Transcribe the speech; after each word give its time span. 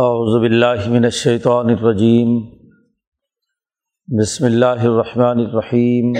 اعوذ 0.00 0.40
باللہ 0.40 0.88
من 0.88 1.04
الشیطان 1.04 1.66
الرجیم۔ 1.70 2.40
بسم 4.20 4.44
اللہ 4.44 4.66
الرحمن 4.66 5.38
الرحیم۔ 5.38 6.12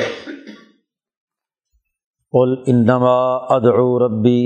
قل 2.32 2.62
انما 2.66 3.36
ادعو 3.36 3.98
ربی 3.98 4.42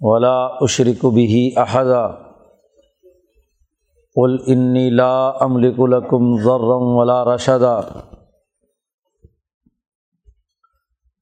ولا 0.00 0.46
اشرک 0.46 1.04
به 1.04 1.62
احدا 1.62 2.06
قل 4.14 4.36
انی 4.46 4.90
لا 4.90 5.28
املک 5.28 5.80
لکم 5.80 6.42
ضرا 6.42 6.76
ولا 6.76 7.34
رشدا 7.34 7.80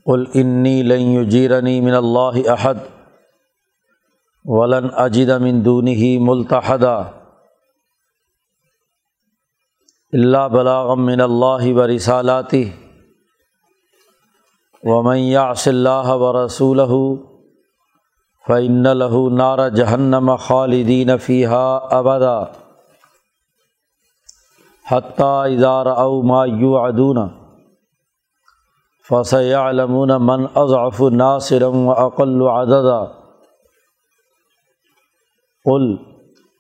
قل 0.05 0.25
انی 0.35 0.83
لن 0.83 1.01
یجیرنی 1.01 1.81
من 1.81 1.95
اللہ 1.95 2.51
احد۔ 2.51 2.75
ولن 4.47 4.89
اجد 4.97 5.31
من 5.43 5.65
دونه 5.65 6.09
ملتحدا 6.25 6.97
اللہ 10.13 10.49
بلاغم 10.53 11.05
من 11.07 11.21
اللہ 11.21 11.65
و 11.73 11.87
رسالاتی 11.87 12.63
ومن 14.83 15.19
یعص 15.19 15.67
اللہ 15.69 16.13
و 16.15 16.33
رسول 16.37 16.85
فعن 18.45 18.87
له 18.99 19.25
نار 19.41 19.65
جہنم 19.71 20.35
خالدین 20.45 21.17
فیحہ 21.27 21.65
ابدا 21.99 22.37
حتیٰ 24.87 25.35
ادار 25.45 25.93
او 25.97 26.23
ما 26.23 26.45
یوعدون 26.47 27.23
فسيعلمون 29.09 30.17
من 30.23 30.47
اضعف 30.57 31.01
ناصرا 31.19 31.77
واقل 31.85 32.43
عددا 32.51 33.05
قل 35.67 35.97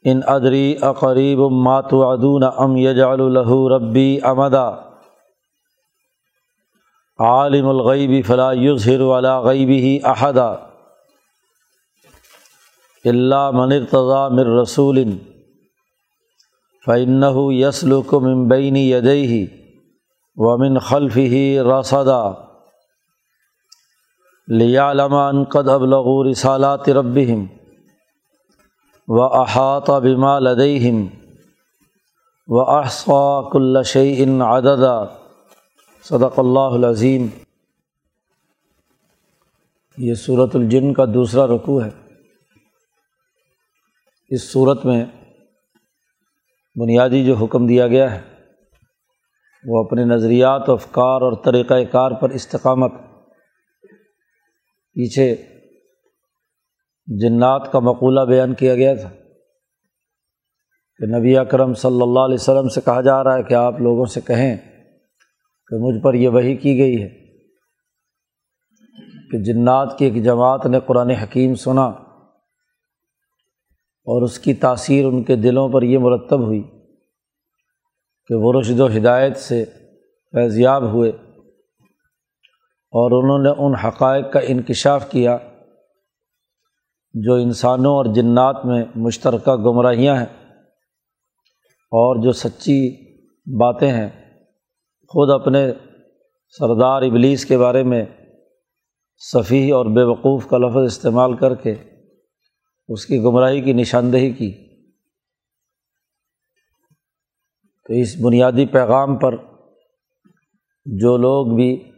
ان 0.04 0.20
ادری 0.26 0.76
اقریب 0.82 1.38
مات 1.38 1.94
ادون 1.94 2.42
ام 2.58 2.76
یجعل 2.76 3.20
له 3.20 3.68
ربی 3.76 4.20
امدا 4.22 4.68
عالم 7.18 7.68
الغیب 7.68 8.26
فلا 8.26 8.52
یظہر 8.52 9.00
ولا 9.00 9.40
غیبه 9.40 9.98
احدا 10.04 10.54
اللہ 13.04 13.50
من 13.50 13.72
ارتضى 13.72 14.34
من 14.34 14.58
رسول، 14.60 15.12
فإنه 16.86 17.52
يسلك 17.52 18.14
من 18.14 18.48
بين 18.48 18.76
يديه 18.76 19.48
ومن 20.36 20.78
خلفه 20.78 21.56
رصدا. 21.62 22.34
ليعلم 24.48 25.14
أن 25.14 25.44
قد 25.44 25.68
أبلغوا 25.68 26.24
رسالات 26.24 26.88
ربهم. 26.88 27.46
و 29.08 29.22
احاطہ 29.22 30.00
بما 30.02 30.38
لديهم 30.38 31.06
و 32.48 32.60
احصا 32.60 33.50
کل 33.52 33.82
شعین 33.82 34.42
صدق 36.04 36.38
اللہ 36.38 36.74
العظیم. 36.74 37.26
یہ 39.98 40.14
صورت 40.14 40.56
الجن 40.56 40.92
کا 40.92 41.04
دوسرا 41.04 41.46
رقوع 41.46 41.84
ہے. 41.84 41.90
اس 44.30 44.52
صورت 44.52 44.84
میں 44.84 45.04
بنیادی 46.76 47.24
جو 47.24 47.34
حکم 47.34 47.66
دیا 47.66 47.86
گیا 47.86 48.14
ہے، 48.14 48.20
وہ 49.64 49.84
اپنے 49.84 50.04
نظریات 50.04 50.68
و 50.68 50.72
افکار 50.72 51.20
اور 51.20 51.32
طریقۂ 51.44 51.82
کار 51.92 52.10
پر 52.10 52.30
استقامت، 52.30 52.92
پیچھے 54.96 55.55
جنات 57.08 57.72
کا 57.72 57.78
مقولہ 57.78 58.20
بیان 58.20 58.54
کیا 58.54 58.74
گیا 58.74 58.94
تھا 58.94 59.08
کہ 61.00 61.06
نبی 61.18 61.36
اکرم 61.36 61.74
صلی 61.74 62.02
اللہ 62.02 62.20
علیہ 62.20 62.34
وسلم 62.34 62.68
سے 62.68 62.80
کہا 62.80 63.00
جا 63.00 63.22
رہا 63.24 63.36
ہے 63.36 63.42
کہ 63.42 63.54
آپ 63.54 63.80
لوگوں 63.80 64.04
سے 64.04 64.20
کہیں 64.20 64.56
کہ 65.70 65.76
مجھ 65.76 66.02
پر 66.02 66.14
یہ 66.14 66.28
وہی 66.28 66.56
کی 66.56 66.76
گئی 66.78 67.02
ہے 67.02 67.08
کہ 69.30 69.38
جنات 69.42 69.98
کی 69.98 70.04
ایک 70.04 70.22
جماعت 70.24 70.66
نے 70.66 70.80
قرآن 70.86 71.10
حکیم 71.10 71.54
سنا 71.54 71.86
اور 74.06 74.22
اس 74.22 74.38
کی 74.38 74.54
تاثیر 74.54 75.04
ان 75.04 75.22
کے 75.22 75.36
دلوں 75.36 75.68
پر 75.68 75.82
یہ 75.82 75.98
مرتب 75.98 76.44
ہوئی 76.44 76.62
کہ 78.30 78.34
وہ 78.34 78.52
رشد 78.60 78.80
و 78.80 78.86
ہدایت 78.86 79.36
سے 79.36 79.64
فیضیاب 80.34 80.90
ہوئے 80.92 81.10
اور 82.92 83.10
انہوں 83.12 83.38
نے 83.38 83.50
ان 83.58 83.74
حقائق 83.74 84.32
کا 84.32 84.40
انکشاف 84.40 85.10
کیا 85.10 85.36
جو 87.24 87.34
انسانوں 87.34 87.96
اور 87.96 88.04
جنات 88.04 88.56
میں 88.64 88.84
مشترکہ 88.96 89.54
گمراہیاں 89.54 90.16
ہیں 90.16 90.52
اور 91.92 92.22
جو 92.22 92.32
سچی 92.32 93.06
باتیں 93.58 93.92
ہیں، 93.92 94.08
خود 95.08 95.30
اپنے 95.30 95.72
سردار 96.58 97.02
ابلیس 97.02 97.44
کے 97.44 97.58
بارے 97.58 97.82
میں 97.82 98.04
صفی 99.18 99.70
اور 99.70 99.86
بے 99.86 100.02
وقوف 100.02 100.46
کا 100.46 100.58
لفظ 100.58 100.76
استعمال 100.76 101.36
کر 101.36 101.54
کے 101.54 101.74
اس 102.88 103.06
کی 103.06 103.18
گمراہی 103.18 103.60
کی 103.60 103.72
نشاندہی 103.72 104.32
کی۔ 104.32 104.52
تو 107.84 107.92
اس 107.92 108.16
بنیادی 108.22 108.66
پیغام 108.66 109.16
پر 109.16 109.36
جو 110.84 111.16
لوگ 111.16 111.56
بھی 111.56 111.90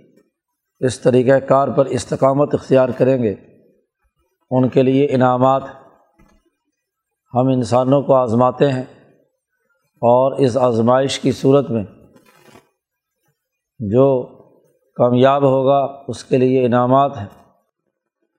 اس 0.81 1.01
طریقۂ 1.01 1.49
کار 1.49 1.69
پر 1.69 1.87
استقامت 1.87 2.55
اختیار 2.55 2.89
کریں 2.89 3.23
گے 3.23 3.35
ان 4.51 4.69
کے 4.69 4.83
لیے 4.83 5.07
انعامات 5.11 5.63
ہم 7.35 7.47
انسانوں 7.47 8.03
کو 8.03 8.15
آزماتے 8.15 8.73
ہیں 8.73 8.85
اور 9.83 10.33
اس 10.33 10.57
آزمائش 10.57 11.19
کی 11.19 11.33
صورت 11.33 11.71
میں 11.71 11.85
جو 13.79 14.27
کامیاب 14.95 15.43
ہوگا 15.43 16.03
اس 16.09 16.25
کے 16.25 16.37
لیے 16.37 16.67
انعامات 16.67 17.17
ہیں۔ 17.17 17.27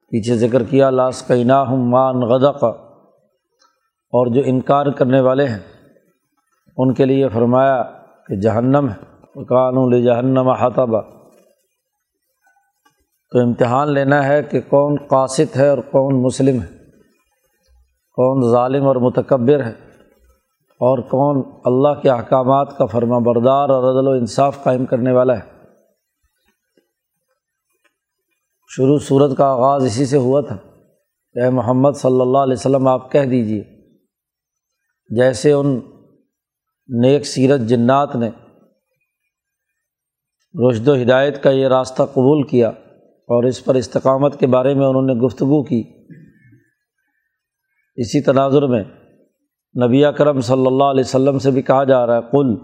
پیچھے 0.09 0.35
ذکر 0.35 0.63
کیا 0.63 0.89
لاس 0.89 1.21
کا 1.21 1.35
ہم 1.61 1.89
مان 1.89 2.15
غدق 2.15 2.63
اور 2.63 4.27
جو 4.27 4.41
انکار 4.45 4.85
کرنے 4.85 5.21
والے 5.21 5.45
ہیں، 5.47 5.59
ان 6.77 6.93
کے 6.93 7.05
لیے 7.05 7.27
فرمایا 7.27 7.83
کہ 8.27 8.35
جہنم 8.35 8.87
ہے۔ 8.89 9.09
قانون 9.45 10.03
جہنم 10.03 10.49
حتبہ 10.49 11.01
تو 13.31 13.39
امتحان 13.39 13.93
لینا 13.93 14.27
ہے 14.27 14.43
کہ 14.43 14.61
کون 14.61 14.95
قاصد 15.07 15.55
ہے 15.55 15.69
اور 15.69 15.77
کون 15.77 16.23
مسلم 16.23 16.61
ہے، 16.61 16.67
کون 18.11 18.51
ظالم 18.51 18.87
اور 18.87 18.95
متکبر 18.95 19.63
ہے، 19.63 19.73
اور 20.79 20.99
کون 20.99 21.61
اللہ 21.65 22.01
کے 22.01 22.09
احکامات 22.09 22.77
کا 22.77 22.85
فرما 22.85 23.19
بردار 23.19 23.69
اور 23.69 23.83
عدل 23.83 24.07
و 24.07 24.11
انصاف 24.11 24.63
قائم 24.63 24.85
کرنے 24.85 25.11
والا 25.11 25.37
ہے۔ 25.37 25.59
شروع 28.69 28.99
صورت 28.99 29.37
کا 29.37 29.45
آغاز 29.45 29.85
اسی 29.85 30.05
سے 30.05 30.17
ہوا 30.17 30.41
تھا۔ 30.41 30.57
کہ 31.33 31.43
اے 31.43 31.49
محمد 31.49 31.91
صلی 31.95 32.21
اللہ 32.21 32.37
علیہ 32.37 32.53
وسلم، 32.53 32.87
آپ 32.87 33.11
کہہ 33.11 33.25
دیجیے 33.25 33.63
جیسے 35.15 35.51
ان 35.51 35.79
نیک 37.01 37.25
سیرت 37.25 37.59
جنات 37.59 38.15
نے 38.15 38.29
رشد 40.69 40.87
و 40.87 40.95
ہدایت 40.95 41.43
کا 41.43 41.49
یہ 41.49 41.67
راستہ 41.67 42.03
قبول 42.03 42.47
کیا 42.47 42.71
اور 43.29 43.43
اس 43.43 43.65
پر 43.65 43.75
استقامت 43.75 44.39
کے 44.39 44.47
بارے 44.47 44.73
میں 44.73 44.85
انہوں 44.87 45.01
نے 45.01 45.13
گفتگو 45.13 45.63
کی۔ 45.63 45.83
اسی 47.95 48.21
تناظر 48.21 48.67
میں 48.67 48.83
نبی 49.75 50.03
کرم 50.17 50.41
صلی 50.41 50.65
اللہ 50.67 50.83
علیہ 50.83 51.03
وسلم 51.05 51.39
سے 51.39 51.51
بھی 51.51 51.61
کہا 51.61 51.83
جا 51.83 52.07
رہا 52.07 52.17
ہے 52.17 52.21
کل 52.31 52.55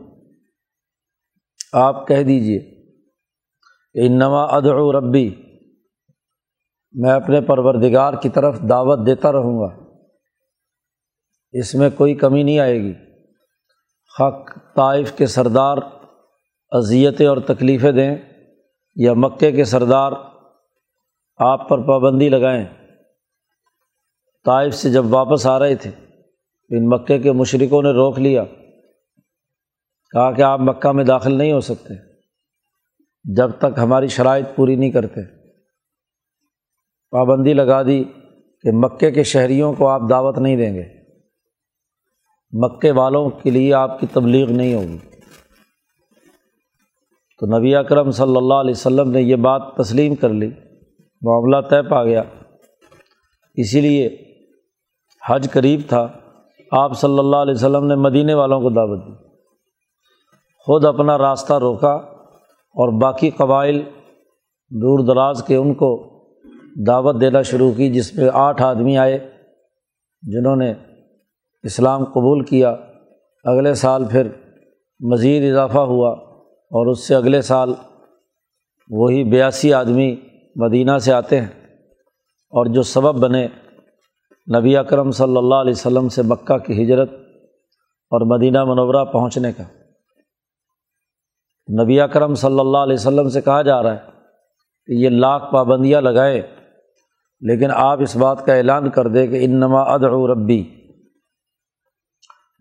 آپ 1.74 2.08
کہہ 2.08 2.24
دیجیے 2.24 2.60
انما 4.06 4.44
ادعو 4.44 4.92
ربی، 4.92 5.30
میں 6.94 7.12
اپنے 7.12 7.42
پروردگار 7.42 8.14
کی 8.14 8.30
طرف 8.30 8.62
دعوت 8.70 9.06
دیتا 9.08 9.32
رہوں 9.32 9.60
گا، 9.60 9.68
اس 11.54 11.76
میں 11.76 11.90
کوئی 11.96 12.16
کمی 12.16 12.44
نہیں 12.44 12.60
آئے 12.60 12.82
گی۔ 12.82 12.94
حق 14.20 14.58
طائف 14.76 15.12
کے 15.12 15.26
سردار 15.28 15.78
اذیتیں 16.72 17.28
اور 17.28 17.38
تکلیفیں 17.38 17.92
دیں 17.92 18.16
یا 18.96 19.14
مکے 19.14 19.52
کے 19.52 19.64
سردار 19.66 20.12
آپ 21.38 21.70
پر 21.70 21.82
پابندی 21.82 22.30
لگائیں۔ 22.30 22.66
طائف 24.46 24.76
سے 24.76 24.90
جب 24.90 25.06
واپس 25.10 25.46
آ 25.46 25.60
رہے 25.60 25.76
تھے، 25.76 25.92
ان 26.70 26.90
مکے 26.90 27.20
کے 27.20 27.32
مشرقوں 27.32 27.84
نے 27.84 27.90
روک 27.90 28.20
لیا۔ 28.20 28.44
کہا 30.12 30.32
کہ 30.32 30.42
آپ 30.42 30.60
مکہ 30.60 30.92
میں 30.92 31.04
داخل 31.04 31.38
نہیں 31.38 31.52
ہو 31.52 31.60
سکتے، 31.60 31.94
جب 33.24 33.52
تک 33.52 33.78
ہماری 33.78 34.08
شرائط 34.08 34.46
پوری 34.56 34.76
نہیں 34.76 34.92
کرتے۔ 34.92 35.22
پابندی 37.12 37.54
لگا 37.54 37.84
دی 37.84 38.04
کہ 38.62 38.70
مکے 38.74 39.12
کے 39.12 39.24
شہریوں 39.24 39.74
کو 39.74 39.88
آپ 39.88 40.02
دعوت 40.10 40.38
نہیں 40.38 40.56
دیں 40.56 40.76
گے۔ 40.76 40.84
مکے 42.52 42.92
والوں 42.92 43.30
کے 43.30 43.50
لیے 43.50 43.74
آپ 43.74 44.00
کی 44.00 44.08
تبلیغ 44.08 44.52
نہیں 44.52 44.74
ہوگی۔ 44.74 44.98
تو 47.40 47.60
نبی 47.60 47.76
اکرم 47.76 48.12
صلی 48.12 48.36
اللہ 48.38 48.54
علیہ 48.54 48.72
وسلم 48.72 49.12
نے 49.12 49.22
یہ 49.22 49.36
بات 49.36 49.62
تسلیم 49.78 50.16
کر 50.16 50.30
لی۔ 50.30 50.52
معاملہ 51.26 51.62
طے 51.62 51.90
پا 51.90 52.04
گیا۔ 52.04 52.24
اسی 53.56 53.82
لیے 53.82 54.18
حج 55.30 55.52
قریب 55.52 55.82
تھا۔ 55.88 56.08
آپ 56.72 56.92
صلی 56.98 57.20
اللہ 57.20 57.36
علیہ 57.36 57.54
وسلم 57.54 57.86
نے 57.86 57.96
مدینے 57.96 58.34
والوں 58.34 58.62
کو 58.62 58.70
دعوت 58.70 59.08
دی۔ 59.08 59.28
خود 60.66 60.86
اپنا 60.86 61.18
راستہ 61.18 61.54
روکا 61.54 61.94
اور 62.50 63.02
باقی 63.02 63.30
قبائل 63.30 63.82
دور 64.70 65.00
دراز 65.00 65.44
کے 65.48 65.56
ان 65.56 65.74
کو 65.74 66.12
دعوت 66.88 67.22
دینا 67.22 67.42
شروع 67.42 67.72
کی، 67.72 67.90
جس 67.90 68.16
میں 68.16 68.30
آٹھ 68.34 68.62
آدمی 68.62 68.98
آئے 68.98 69.32
جنہوں 70.22 70.56
نے 70.56 70.74
اسلام 71.64 72.04
قبول 72.04 72.46
کیا۔ 72.46 72.76
اگلے 73.44 73.74
سال 73.74 74.06
پھر 74.06 74.28
مزید 75.00 75.52
اضافہ 75.52 75.80
ہوا 75.80 76.10
اور 76.48 76.88
اس 76.88 77.08
سے 77.08 77.16
اگلے 77.16 77.42
سال 77.42 77.74
وہی 78.90 79.24
بیاسی 79.24 79.74
آدمی 79.74 80.16
مدینہ 80.56 80.98
سے 80.98 81.14
آتے 81.14 81.42
ہیں 81.42 81.48
اور 82.54 82.66
جو 82.66 82.82
سبب 82.82 83.20
بنے 83.20 83.48
نبی 84.60 84.78
اکرم 84.78 85.12
صلی 85.12 85.38
اللہ 85.38 85.56
علیہ 85.56 85.72
وسلم 85.72 86.10
سے 86.10 86.22
مکہ 86.22 86.58
کی 86.58 86.84
ہجرت 86.84 87.12
اور 88.12 88.38
مدینہ 88.38 88.64
منورہ 88.64 89.06
پہنچنے 89.06 89.52
کا۔ 89.52 89.64
نبی 91.84 92.02
اکرم 92.02 92.36
صلی 92.36 92.60
اللہ 92.60 92.78
علیہ 92.78 92.94
وسلم 92.94 93.30
سے 93.30 93.42
کہا 93.42 93.62
جا 93.62 93.84
رہا 93.84 93.94
ہے 93.94 94.00
کہ 94.86 94.94
یہ 94.94 95.10
لاکھ 95.10 95.52
پابندیاں 95.52 96.02
لگائے، 96.02 96.42
لیکن 97.42 97.72
آپ 97.72 98.02
اس 98.02 98.16
بات 98.16 98.46
کا 98.46 98.54
اعلان 98.54 98.90
کر 98.90 99.08
دیں 99.08 99.28
کہ 99.28 99.44
انما 99.46 99.82
ادعو 99.82 100.28
ربی، 100.34 100.64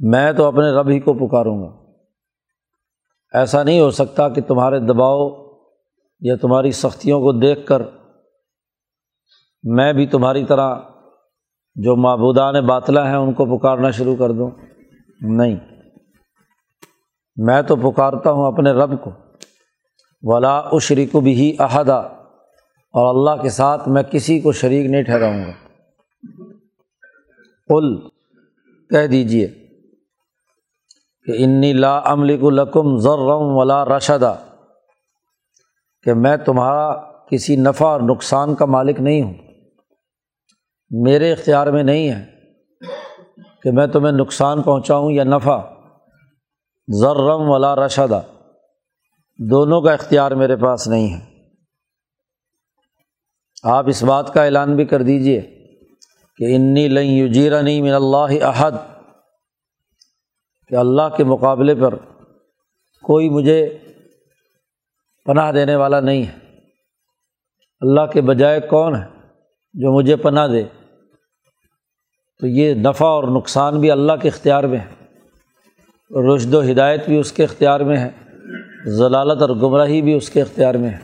میں 0.01 0.33
تو 0.33 0.45
اپنے 0.45 0.71
رب 0.71 0.89
ہی 0.89 1.01
کو 1.01 1.13
پکاروں 1.15 1.63
گا۔ 1.63 1.71
ایسا 3.33 3.63
نہیں 3.63 3.81
ہو 3.81 3.91
سکتا 3.91 4.29
کہ 4.29 4.41
تمہارے 4.41 4.79
دباؤ 4.79 5.44
یا 6.25 6.37
تمہاری 6.37 6.73
سختیوں 6.73 7.21
کو 7.21 7.33
دیکھ 7.33 7.67
کر 7.67 7.83
میں 9.63 9.93
بھی 9.93 10.07
تمہاری 10.07 10.45
طرح 10.45 10.77
جو 11.75 11.97
معبودان 11.97 12.67
باطلہ 12.67 13.01
ہیں 13.01 13.17
ان 13.17 13.33
کو 13.33 13.59
پکارنا 13.59 13.91
شروع 13.91 14.17
کر 14.17 14.33
دوں؟ 14.33 14.51
نہیں۔ 15.21 15.57
میں 17.37 17.63
تو 17.63 17.77
پکارتا 17.77 18.31
ہوں 18.31 18.47
اپنے 18.47 18.71
رب 18.71 19.05
کو۔ 19.05 19.11
ولا 20.23 20.59
اشریک 20.59 21.17
بھی 21.17 21.57
احدہ 21.59 22.09
اور 22.93 23.15
اللہ 23.15 23.43
کے 23.43 23.49
ساتھ 23.49 23.89
میں 23.89 24.03
کسی 24.03 24.41
کو 24.41 24.53
شریک 24.53 24.91
نہیں 24.91 25.03
ٹھہراؤں 25.03 25.45
گا۔ 25.45 25.53
قل، 27.69 28.09
کہہ 28.89 29.07
دیجیے 29.07 29.49
کہ 31.27 31.33
انی 31.45 31.73
لا 31.73 31.99
املک 31.99 32.45
الکم 32.45 32.97
ذرم 32.97 33.57
ولا 33.57 33.85
رشدہ 33.85 34.35
کہ 36.05 36.15
میں 36.15 36.37
تمہارا 36.37 37.15
کسی 37.31 37.57
نفع 37.57 37.87
اور 37.87 38.01
نقصان 38.01 38.55
کا 38.55 38.65
مالک 38.65 39.01
نہیں 39.01 39.23
ہوں۔ 39.23 39.35
میرے 40.91 41.33
اختیار 41.33 41.67
میں 41.67 41.83
نہیں 41.83 42.11
ہے 42.11 42.25
کہ 43.63 43.71
میں 43.71 43.87
تمہیں 43.87 44.13
نقصان 44.13 44.63
پہنچاؤں 44.63 45.13
یا 45.13 45.25
نفع۔ 45.25 45.59
ذرم 47.01 47.51
ولا 47.51 47.77
رشدہ 47.77 48.21
دونوں 49.39 49.83
کا 49.83 49.93
اختیار 49.93 50.31
میرے 50.31 50.57
پاس 50.57 50.89
نہیں 50.89 51.15
ہے۔ 51.15 51.21
آپ 53.63 53.85
اس 53.89 54.03
بات 54.03 54.35
کا 54.35 54.45
اعلان 54.45 54.77
بھی 54.77 54.85
کر 54.85 55.03
دیجیے 55.03 55.41
کہ 56.37 56.55
انی 56.57 56.89
لن 56.89 57.05
یجیرنی 57.05 57.83
من 57.83 57.93
اللہ 57.93 58.45
احد، 58.45 58.73
کہ 60.69 60.75
اللہ 60.75 61.09
کے 61.17 61.25
مقابلے 61.25 61.75
پر 61.75 61.95
کوئی 63.05 63.31
مجھے 63.31 63.79
پناہ 65.25 65.53
دینے 65.53 65.77
والا 65.77 66.01
نہیں 66.01 66.27
ہے۔ 66.27 66.33
اللہ 67.81 68.01
کے 68.13 68.21
بجائے 68.21 68.61
کون 68.61 68.95
ہے 68.97 69.05
جو 69.73 69.93
مجھے 69.93 70.17
پناہ 70.17 70.47
دے؟ 70.47 70.63
تو 72.41 72.47
یہ 72.47 72.75
نفع 72.75 73.07
اور 73.07 73.25
نقصان 73.25 73.81
بھی 73.81 73.91
اللہ 73.91 74.13
کے 74.23 74.29
اختیار 74.29 74.65
میں 74.65 74.79
ہے۔ 74.79 75.05
رشد 76.35 76.55
و 76.55 76.63
ہدایت 76.63 77.07
بھی 77.07 77.19
اس 77.19 77.33
کے 77.33 77.45
اختیار 77.45 77.81
میں 77.81 77.97
ہے۔ 77.97 78.11
ضلالت 78.87 79.43
اور 79.43 79.51
گمراہی 79.51 80.03
بھی 80.03 80.15
اس 80.15 80.31
کے 80.31 80.43
اختیار 80.43 80.75
میں 80.75 80.91
ہے۔ 80.91 80.99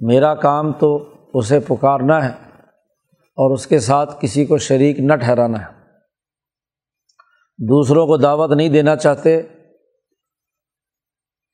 میرا 0.00 0.34
کام 0.34 0.72
تو 0.72 1.14
اسے 1.34 1.60
پکارنا 1.60 2.28
ہے 2.28 2.34
اور 3.12 3.50
اس 3.50 3.66
کے 3.66 3.78
ساتھ 3.78 4.14
کسی 4.20 4.46
کو 4.46 4.58
شریک 4.58 5.00
نہ 5.00 5.14
ٹھہرانا 5.14 5.58
ہے۔ 5.60 5.72
دوسروں 7.58 8.06
کو 8.06 8.16
دعوت 8.16 8.50
نہیں 8.50 8.68
دینا 8.68 8.96
چاہتے 8.96 9.42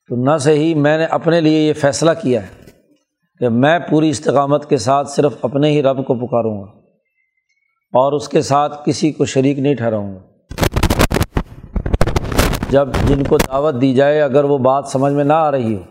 تو 0.09 0.17
نہ 0.17 0.39
صحیح 0.39 0.75
میں 0.75 0.99
نے 0.99 1.05
اپنے 1.05 1.41
لیے 1.41 1.61
یہ 1.61 1.73
فیصلہ 1.73 2.11
کیا 2.23 2.43
ہے 2.43 2.49
کہ 3.39 3.49
میں 3.49 3.79
پوری 3.79 4.09
استقامت 4.09 4.69
کے 4.69 4.77
ساتھ 4.77 5.09
صرف 5.09 5.45
اپنے 5.45 5.71
ہی 5.71 5.83
رب 5.83 6.07
کو 6.07 6.15
پکاروں 6.15 6.61
گا 6.61 6.67
اور 7.93 8.13
اس 8.13 8.29
کے 8.29 8.43
ساتھ 8.43 8.83
کسی 8.87 9.13
کو 9.13 9.25
شریک 9.25 9.59
نہیں 9.59 9.75
ٹھہراؤں 9.75 10.15
گا۔ 10.15 10.21
جب 12.71 12.89
جن 13.09 13.25
کو 13.25 13.39
دعوت 13.39 13.75
دی 13.81 13.95
جائے 13.95 14.21
اگر 14.21 14.45
وہ 14.45 14.59
بات 14.59 14.89
سمجھ 14.89 15.13
میں 15.13 15.25
نہ 15.25 15.33
آ 15.33 15.51
رہی 15.51 15.75
ہو، 15.75 15.83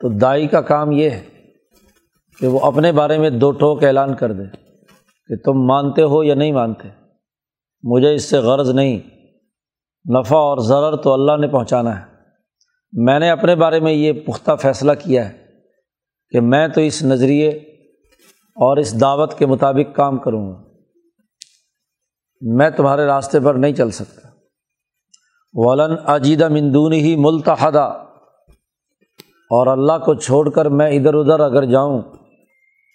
تو 0.00 0.08
دائی 0.08 0.46
کا 0.46 0.60
کام 0.60 0.92
یہ 0.92 1.10
ہے 1.10 1.24
کہ 2.38 2.46
وہ 2.46 2.60
اپنے 2.60 2.92
بارے 2.92 3.18
میں 3.18 3.30
دو 3.30 3.50
ٹوک 3.52 3.84
اعلان 3.84 4.14
کر 4.14 4.32
دے 4.32 4.44
کہ 5.28 5.36
تم 5.44 5.52
مانتے 5.52 6.02
ہو 6.02 6.24
یا 6.24 6.34
نہیں 6.34 6.52
مانتے۔ 6.52 6.88
مجھے 7.82 8.14
اس 8.14 8.30
سے 8.30 8.38
غرض 8.38 8.70
نہیں، 8.70 8.98
نفع 10.18 10.36
اور 10.36 10.58
ضرر 10.58 10.96
تو 10.96 11.12
اللہ 11.12 11.36
نے 11.36 11.48
پہنچانا 11.48 12.00
ہے۔ 12.00 12.09
میں 12.92 13.18
نے 13.18 13.30
اپنے 13.30 13.54
بارے 13.54 13.80
میں 13.80 13.92
یہ 13.92 14.12
پختہ 14.12 14.50
فیصلہ 14.56 14.92
کیا 15.04 15.28
ہے 15.28 15.46
کہ 16.30 16.40
میں 16.40 16.68
تو 16.68 16.80
اس 16.80 17.02
نظریے 17.02 17.48
اور 18.56 18.76
اس 18.76 19.00
دعوت 19.00 19.38
کے 19.38 19.46
مطابق 19.46 19.96
کام 19.96 20.18
کروں 20.18 20.52
گا۔ 20.52 20.62
میں 22.40 22.70
تمہارے 22.70 23.06
راستے 23.06 23.40
پر 23.40 23.54
نہیں 23.54 23.72
چل 23.72 23.90
سکتا۔ 23.90 24.28
ولن 25.52 25.94
اجیدہ 26.06 26.48
مندون 26.48 26.92
ہی 26.92 27.16
ملتحدہ۔ 27.16 28.04
اور 29.50 29.66
اللہ 29.66 30.04
کو 30.04 30.14
چھوڑ 30.14 30.50
کر 30.50 30.66
میں 30.66 30.90
ادھر 30.90 31.14
ادھر 31.14 31.40
اگر 31.40 31.64
جاؤں 31.64 32.02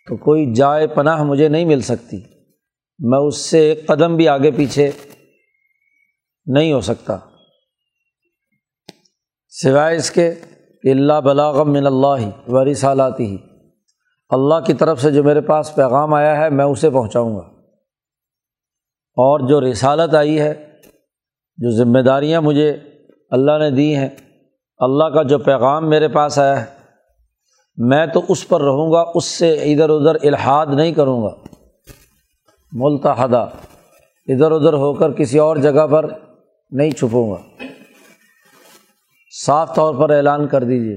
تو 0.07 0.18
کوئی 0.18 0.53
جائے 0.53 0.88
پناہ 0.88 1.24
مجھے 1.24 1.48
نہیں 1.48 1.65
مل 1.65 1.81
سکتی۔ 1.81 2.21
میں 3.00 3.19
اس 3.19 3.38
سے 3.38 3.59
ایک 3.59 3.88
قدم 3.88 4.15
بھی 4.15 4.27
آگے 4.27 4.51
پیچھے 4.51 4.91
نہیں 6.45 6.74
ہو 6.74 6.81
سکتا۔ 6.81 7.18
سوائے 9.63 9.98
اس 9.98 10.12
کے 10.12 10.34
کہ 10.84 10.92
اللہ 10.92 11.22
بلاغم 11.22 11.72
من 11.72 11.86
اللہ 11.86 12.30
وری 12.48 12.74
سالاتی 12.74 13.25
ہی۔ 13.25 13.38
اللہ 14.30 14.60
کی 14.66 14.74
طرف 14.74 15.02
سے 15.02 15.12
جو 15.12 15.24
میرے 15.24 15.42
پاس 15.42 15.75
پیغام 15.75 16.13
آیا 16.13 16.38
ہے، 16.38 16.50
میں 16.50 16.66
اسے 16.66 16.90
پہنچاؤں 16.90 17.36
گا۔ 17.36 17.42
اور 19.16 19.48
جو 19.48 19.62
رسالت 19.62 20.16
آئی 20.16 20.40
ہے، 20.40 20.72
جو 21.57 21.72
ذمہ 21.72 22.00
داریاں 22.00 22.42
مجھے 22.42 22.78
اللہ 23.29 23.51
نے 23.60 23.72
دی 23.72 23.96
ہیں، 23.96 24.10
اللہ 24.77 25.03
کا 25.03 25.24
جو 25.24 25.38
پیغام 25.38 25.89
میرے 25.89 26.08
پاس 26.08 26.39
آیا 26.39 26.60
ہے، 26.60 26.65
میں 27.77 28.06
تو 28.06 28.22
اس 28.29 28.48
پر 28.48 28.62
رہوں 28.62 28.91
گا، 28.91 29.06
اس 29.15 29.25
سے 29.25 29.53
ادھر 29.53 29.89
ادھر 29.89 30.27
الحاد 30.27 30.68
نہیں 30.68 30.91
کروں 30.91 31.24
گا۔ 31.24 31.36
ملتحدہ، 32.72 33.48
ادھر 34.27 34.51
ادھر 34.51 34.74
ہو 34.74 34.94
کر 34.94 35.12
کسی 35.12 35.39
اور 35.39 35.58
جگہ 35.58 35.88
پر 35.88 36.10
نہیں 36.72 36.91
چھپوں 36.91 37.32
گا۔ 37.32 37.38
صاف 39.44 39.75
طور 39.75 39.96
پر 39.96 40.10
اعلان 40.10 40.48
کر 40.48 40.63
دیجیے 40.63 40.96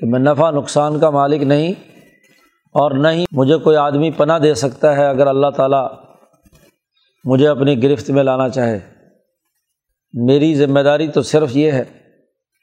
کہ 0.00 0.06
میں 0.06 0.20
نفع 0.20 0.50
نقصان 0.50 1.00
کا 1.00 1.10
مالک 1.10 1.42
نہیں 1.42 1.72
اور 2.72 2.90
نہ 2.90 3.08
ہی 3.08 3.24
مجھے 3.32 3.56
کوئی 3.56 3.76
آدمی 3.76 4.10
پناہ 4.10 4.38
دے 4.38 4.54
سکتا 4.54 4.96
ہے 4.96 5.06
اگر 5.06 5.26
اللہ 5.26 5.50
تعالیٰ 5.56 5.88
مجھے 7.24 7.48
اپنی 7.48 7.82
گرفت 7.82 8.10
میں 8.10 8.22
لانا 8.22 8.48
چاہے۔ 8.48 8.78
میری 10.12 10.54
ذمہ 10.54 10.80
داری 10.80 11.08
تو 11.08 11.22
صرف 11.22 11.56
یہ 11.56 11.70
ہے 11.70 11.84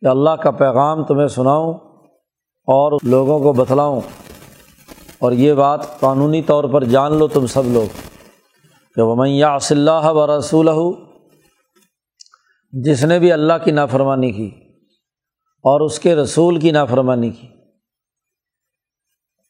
کہ 0.02 0.06
اللہ 0.06 0.30
کا 0.30 0.52
پیغام 0.52 1.04
تمہیں 1.04 1.28
سناؤں 1.28 1.74
اور 2.68 2.98
لوگوں 3.04 3.40
کو 3.40 3.54
بتلاؤں۔ 3.54 4.02
اور 5.20 5.32
یہ 5.32 5.54
بات 5.54 6.00
قانونی 6.00 6.42
طور 6.42 6.64
پر 6.64 6.84
جان 6.84 7.14
لو 7.14 7.28
تم 7.28 7.48
سب 7.48 7.64
لوگ 7.66 7.98
کہ 8.96 9.02
وہ 9.02 9.16
میں 9.16 9.44
صلی 9.62 9.78
اللہ 9.78 10.12
و 10.12 10.38
رسول 10.38 10.70
جس 12.72 13.04
نے 13.04 13.20
بھی 13.20 13.32
اللہ 13.32 13.54
کی 13.64 13.72
نافرمانی 13.72 14.32
کی۔ 14.32 14.67
اور 15.68 15.82
اس 15.82 16.00
کے 16.00 16.16
رسول 16.16 16.60
کی 16.60 16.72
نافرمانی 16.72 17.30
کی۔ 17.30 17.48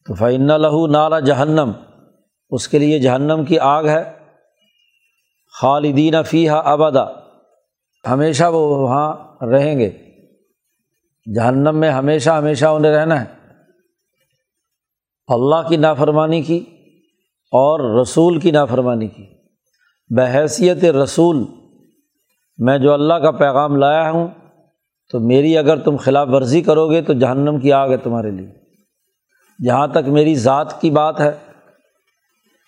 تو 0.06 0.14
فعن 0.14 0.48
لہو 0.48 0.88
نالا 0.88 1.20
جہنم 1.20 1.72
اس 2.50 2.68
کے 2.68 2.80
لیے 2.80 3.00
جہنم 3.00 3.46
کی 3.46 3.60
آگ 3.60 3.86
ہے۔ 3.86 4.12
خالدین 5.62 6.24
فیحہ 6.24 6.62
آبادہ 6.66 7.14
ہمیشہ 8.10 8.44
وہ 8.44 8.76
وہاں 8.78 9.14
رہیں 9.46 9.80
گے۔ 9.80 9.90
جہنم 11.36 11.78
میں 11.78 11.92
ہمیشہ 11.92 12.30
ہمیشہ 12.30 12.66
انہیں 12.66 12.92
رہنا 12.92 13.24
ہے۔ 13.24 13.54
اللہ 15.28 15.70
کی 15.70 15.78
نافرمانی 15.78 16.42
کی 16.42 16.66
اور 17.52 18.02
رسول 18.02 18.40
کی 18.40 18.52
نافرمانی 18.52 19.08
کی۔ 19.08 19.26
بحیثیت 20.10 20.84
رسول، 20.84 21.44
میں 22.58 22.78
جو 22.78 22.94
اللہ 22.94 23.14
کا 23.14 23.32
پیغام 23.32 23.76
لایا 23.76 24.12
ہوں 24.12 24.28
تو 25.12 25.20
میری 25.20 25.58
اگر 25.58 25.78
تم 25.78 25.98
خلاف 25.98 26.28
ورزی 26.32 26.62
کرو 26.62 26.92
گے 26.92 27.02
تو 27.02 27.14
جہنم 27.14 27.60
کی 27.60 27.74
آگ 27.74 27.90
ہے 27.90 27.98
تمہارے 27.98 28.32
لیے۔ 28.32 28.48
جہاں 29.66 29.88
تک 29.88 30.08
میری 30.08 30.36
ذات 30.36 30.82
کی 30.82 30.90
بات 30.90 31.22
ہے 31.22 31.32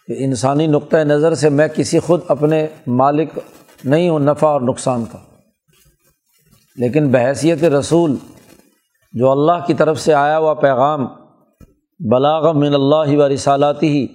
کہ 0.08 0.16
انسانی 0.18 0.68
نقطۂ 0.68 0.98
نظر 0.98 1.36
سے 1.36 1.50
میں 1.50 1.68
کسی 1.68 2.00
خود 2.00 2.22
اپنے 2.28 2.68
مالک 2.88 3.40
نہیں 3.84 4.10
ہو 4.10 4.20
نفع 4.20 4.48
اور 4.48 4.62
نقصان 4.62 5.06
کا۔ 5.06 5.18
لیکن 6.76 7.12
بحیثیت 7.12 7.64
رسول 7.64 8.16
جو 9.14 9.32
اللہ 9.32 9.66
کی 9.68 9.74
طرف 9.74 10.00
سے 10.00 10.14
آیا 10.14 10.38
ہوا 10.38 10.54
پیغام، 10.54 11.08
بلاغ 12.00 12.58
من 12.58 12.74
اللہ 12.74 13.18
و 13.18 13.30
رسالاتی 13.30 13.88
ہی 13.88 14.08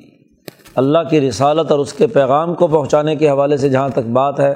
اللہ 0.74 0.98
کی 1.10 1.28
رسالت 1.28 1.70
اور 1.70 1.78
اس 1.78 1.92
کے 1.92 2.06
پیغام 2.06 2.54
کو 2.54 2.66
پہنچانے 2.66 3.16
کے 3.16 3.30
حوالے 3.30 3.56
سے 3.56 3.68
جہاں 3.68 3.88
تک 3.88 4.10
بات 4.12 4.40
ہے 4.40 4.54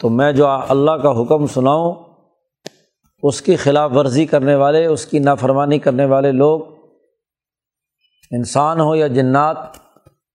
تو 0.00 0.08
میں 0.08 0.32
جو 0.32 0.48
اللہ 0.48 0.90
کا 0.90 1.22
حکم 1.22 1.46
سناؤں، 1.46 1.94
اس 3.22 3.42
کی 3.42 3.56
خلاف 3.56 3.90
ورزی 3.94 4.26
کرنے 4.26 4.54
والے، 4.54 4.86
اس 4.86 5.06
کی 5.06 5.18
نافرمانی 5.18 5.78
کرنے 5.78 6.04
والے 6.04 6.32
لوگ، 6.32 6.60
انسان 8.30 8.80
ہو 8.80 8.94
یا 8.94 9.06
جنات، 9.06 9.56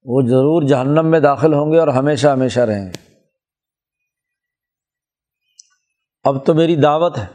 وہ 0.03 0.22
ضرور 0.27 0.62
جہنم 0.62 1.05
میں 1.05 1.19
داخل 1.19 1.53
ہوں 1.53 1.72
گے 1.72 1.79
اور 1.79 1.88
ہمیشہ 1.88 2.27
ہمیشہ 2.27 2.60
رہیں 2.60 2.86
گے۔ 2.86 3.03
اب 6.24 6.45
تو 6.45 6.53
میری 6.53 6.75
دعوت 6.75 7.17
ہے 7.17 7.25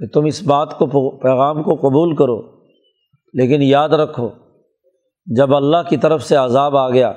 کہ 0.00 0.06
تم 0.06 0.24
اس 0.24 0.42
بات 0.42 0.78
کو، 0.78 1.10
پیغام 1.18 1.62
کو 1.62 1.74
قبول 1.74 2.16
کرو، 2.16 2.40
لیکن 3.32 3.62
یاد 3.62 3.88
رکھو، 3.88 4.28
جب 5.26 5.56
اللہ 5.56 5.88
کی 5.88 5.96
طرف 5.96 6.22
سے 6.22 6.36
عذاب 6.36 6.76
آ 6.76 6.88
گیا، 6.90 7.12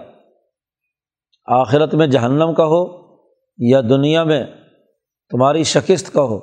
آخرت 1.45 1.95
میں 1.95 2.07
جہنم 2.07 2.53
کا 2.53 2.65
ہو 2.65 3.02
یا 3.57 3.81
دنیا 3.81 4.23
میں 4.23 4.45
تمہاری 5.29 5.63
شکست 5.63 6.13
کا 6.13 6.21
ہو، 6.21 6.39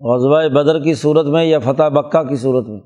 غزوہ 0.00 0.48
بدر 0.48 0.82
کی 0.82 0.94
صورت 0.94 1.26
میں 1.26 1.44
یا 1.44 1.58
فتح 1.58 1.88
بکہ 1.88 2.22
کی 2.22 2.36
صورت 2.36 2.68
میں۔ 2.68 2.80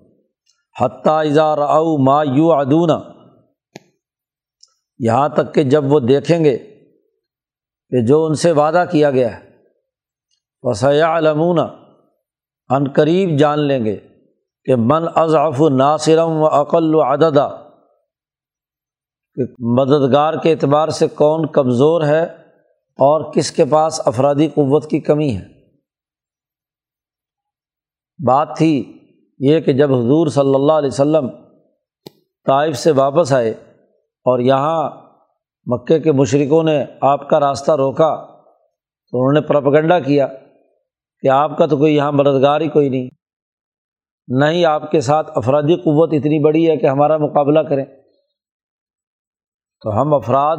حتیٰ 0.81 1.27
اظہار 1.27 1.59
او 1.59 2.05
ما 2.05 2.23
یو 2.23 2.53
ادونا 2.53 2.99
یہاں 4.99 5.29
تک 5.29 5.55
کہ 5.55 5.63
جب 5.63 5.93
وہ 5.93 6.01
دیکھیں 6.01 6.45
گے 6.45 6.59
کہ 7.91 8.07
جو 8.07 8.25
ان 8.25 8.35
سے 8.35 8.53
وعدہ 8.53 8.85
کیا 8.91 9.11
گیا 9.11 9.37
ہے 9.37 9.49
وسیع 10.63 11.19
علمون 11.19 11.59
عن 12.69 12.93
قریب 12.93 13.39
جان 13.39 13.61
لیں 13.61 13.85
گے 13.85 13.97
کہ 14.65 14.77
من 14.77 15.05
اضعف 15.15 15.61
ناصرم 15.61 16.31
و 16.31 16.47
عقل 16.47 16.95
و 16.95 17.03
عددہ 17.03 17.67
کہ 19.35 19.43
مددگار 19.59 20.35
کے 20.35 20.51
اعتبار 20.51 20.89
سے 20.89 21.09
کون 21.09 21.47
کمزور 21.47 22.03
ہے 22.03 22.48
اور 22.99 23.33
کس 23.33 23.51
کے 23.51 23.65
پاس 23.65 24.01
افرادی 24.07 24.49
قوت 24.49 24.91
کی 24.91 25.01
کمی 25.01 25.37
ہے؟ 25.37 25.45
بات 28.27 28.57
تھی 28.57 28.99
یہ 29.39 29.61
کہ 29.61 29.73
جب 29.73 29.93
حضور 29.93 30.27
صلی 30.27 30.55
اللہ 30.55 30.73
علیہ 30.73 30.89
وسلم 30.89 31.29
طائف 32.47 32.77
سے 32.77 32.91
واپس 32.91 33.33
آئے 33.33 33.51
اور 34.27 34.39
یہاں 34.39 34.91
مکے 35.67 36.01
کے 36.01 36.13
مشرقوں 36.13 36.63
نے 36.63 36.85
آپ 37.01 37.29
کا 37.29 37.41
راستہ 37.41 37.73
روکا 37.73 38.17
تو 39.11 39.21
انہوں 39.21 39.33
نے 39.33 39.41
پرپگنڈا 39.41 40.01
کیا 40.01 40.27
کہ 41.21 41.29
آپ 41.29 41.59
کا 41.59 41.67
تو 41.67 41.77
کوئی 41.77 41.97
یہاں 41.97 42.13
مددگار 42.13 42.61
ہی 42.61 42.69
کوئی 42.69 42.89
نہیں، 42.89 43.09
نہ 44.29 44.45
ہی 44.45 44.65
آپ 44.65 44.91
کے 44.91 45.01
ساتھ 45.01 45.31
افرادی 45.35 45.77
قوت 45.77 46.11
اتنی 46.13 46.39
بڑی 46.39 46.71
ہے 46.71 46.77
کہ 46.77 46.87
ہمارا 46.87 47.17
مقابلہ 47.17 47.61
کریں۔ 47.61 47.85
تو 49.83 50.01
ہم 50.01 50.15
افراد 50.15 50.57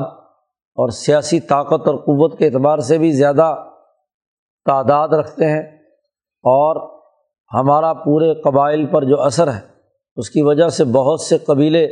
اور 0.80 0.90
سیاسی 0.90 1.40
طاقت 1.40 1.88
اور 1.88 1.96
قوت 1.96 2.40
کے 2.40 2.46
اعتبار 2.46 2.78
سے 2.78 2.98
بھی 2.98 3.12
زیادہ 3.12 3.56
تعداد 4.66 5.10
رکھتے 5.10 5.46
ہیں 5.46 5.62
اور 6.44 7.00
ہمارا 7.54 7.94
پورے 7.94 8.34
قبائل 8.34 8.86
پر 8.86 9.04
جو 9.04 9.22
اثر 9.22 9.52
ہے، 9.52 9.60
اس 10.16 10.30
کی 10.30 10.42
وجہ 10.42 10.68
سے 10.68 10.84
بہت 10.84 11.22
سے 11.22 11.38
قبیلے 11.38 11.86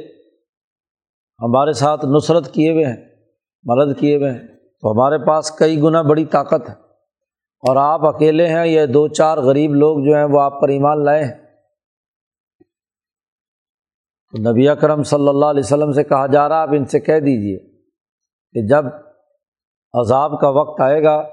ہمارے 1.41 1.73
ساتھ 1.73 2.05
نصرت 2.05 2.53
کیے 2.53 2.71
ہوئے 2.71 2.85
ہیں، 2.85 3.03
مدد 3.63 3.99
کیے 3.99 4.17
ہوئے 4.17 4.31
ہیں۔ 4.31 4.47
تو 4.81 4.91
ہمارے 4.91 5.17
پاس 5.27 5.51
کئی 5.51 5.81
گنا 5.81 6.01
بڑی 6.01 6.25
طاقت 6.25 6.69
ہے۔ 6.69 6.73
اور 7.67 7.75
آپ 7.75 8.05
اکیلے 8.05 8.47
ہیں 8.47 8.65
یا 8.65 8.85
دو 8.93 9.07
چار 9.07 9.37
غریب 9.37 9.73
لوگ 9.73 9.97
جو 10.05 10.15
ہیں، 10.15 10.23
وہ 10.23 10.41
آپ 10.41 10.61
پر 10.61 10.69
ایمان 10.69 11.05
لائے 11.05 11.23
ہیں۔ 11.23 11.35
تو 14.31 14.51
نبی 14.51 14.69
اکرم 14.69 15.03
صلی 15.03 15.27
اللہ 15.27 15.45
علیہ 15.45 15.63
وسلم 15.65 15.91
سے 15.91 16.03
کہا، 16.03 16.27
جا 16.27 16.49
رہا، 16.49 16.61
آپ 16.61 16.69
ان 16.71 16.85
سے 16.85 16.99
کہہ 16.99 17.19
دیجیے 17.19 17.66
کہ 18.57 18.67
جب 18.67 18.85
عذاب 19.93 20.39
کا 20.41 20.49
وقت 20.49 20.81
آئے 20.81 21.03
گا، 21.03 21.23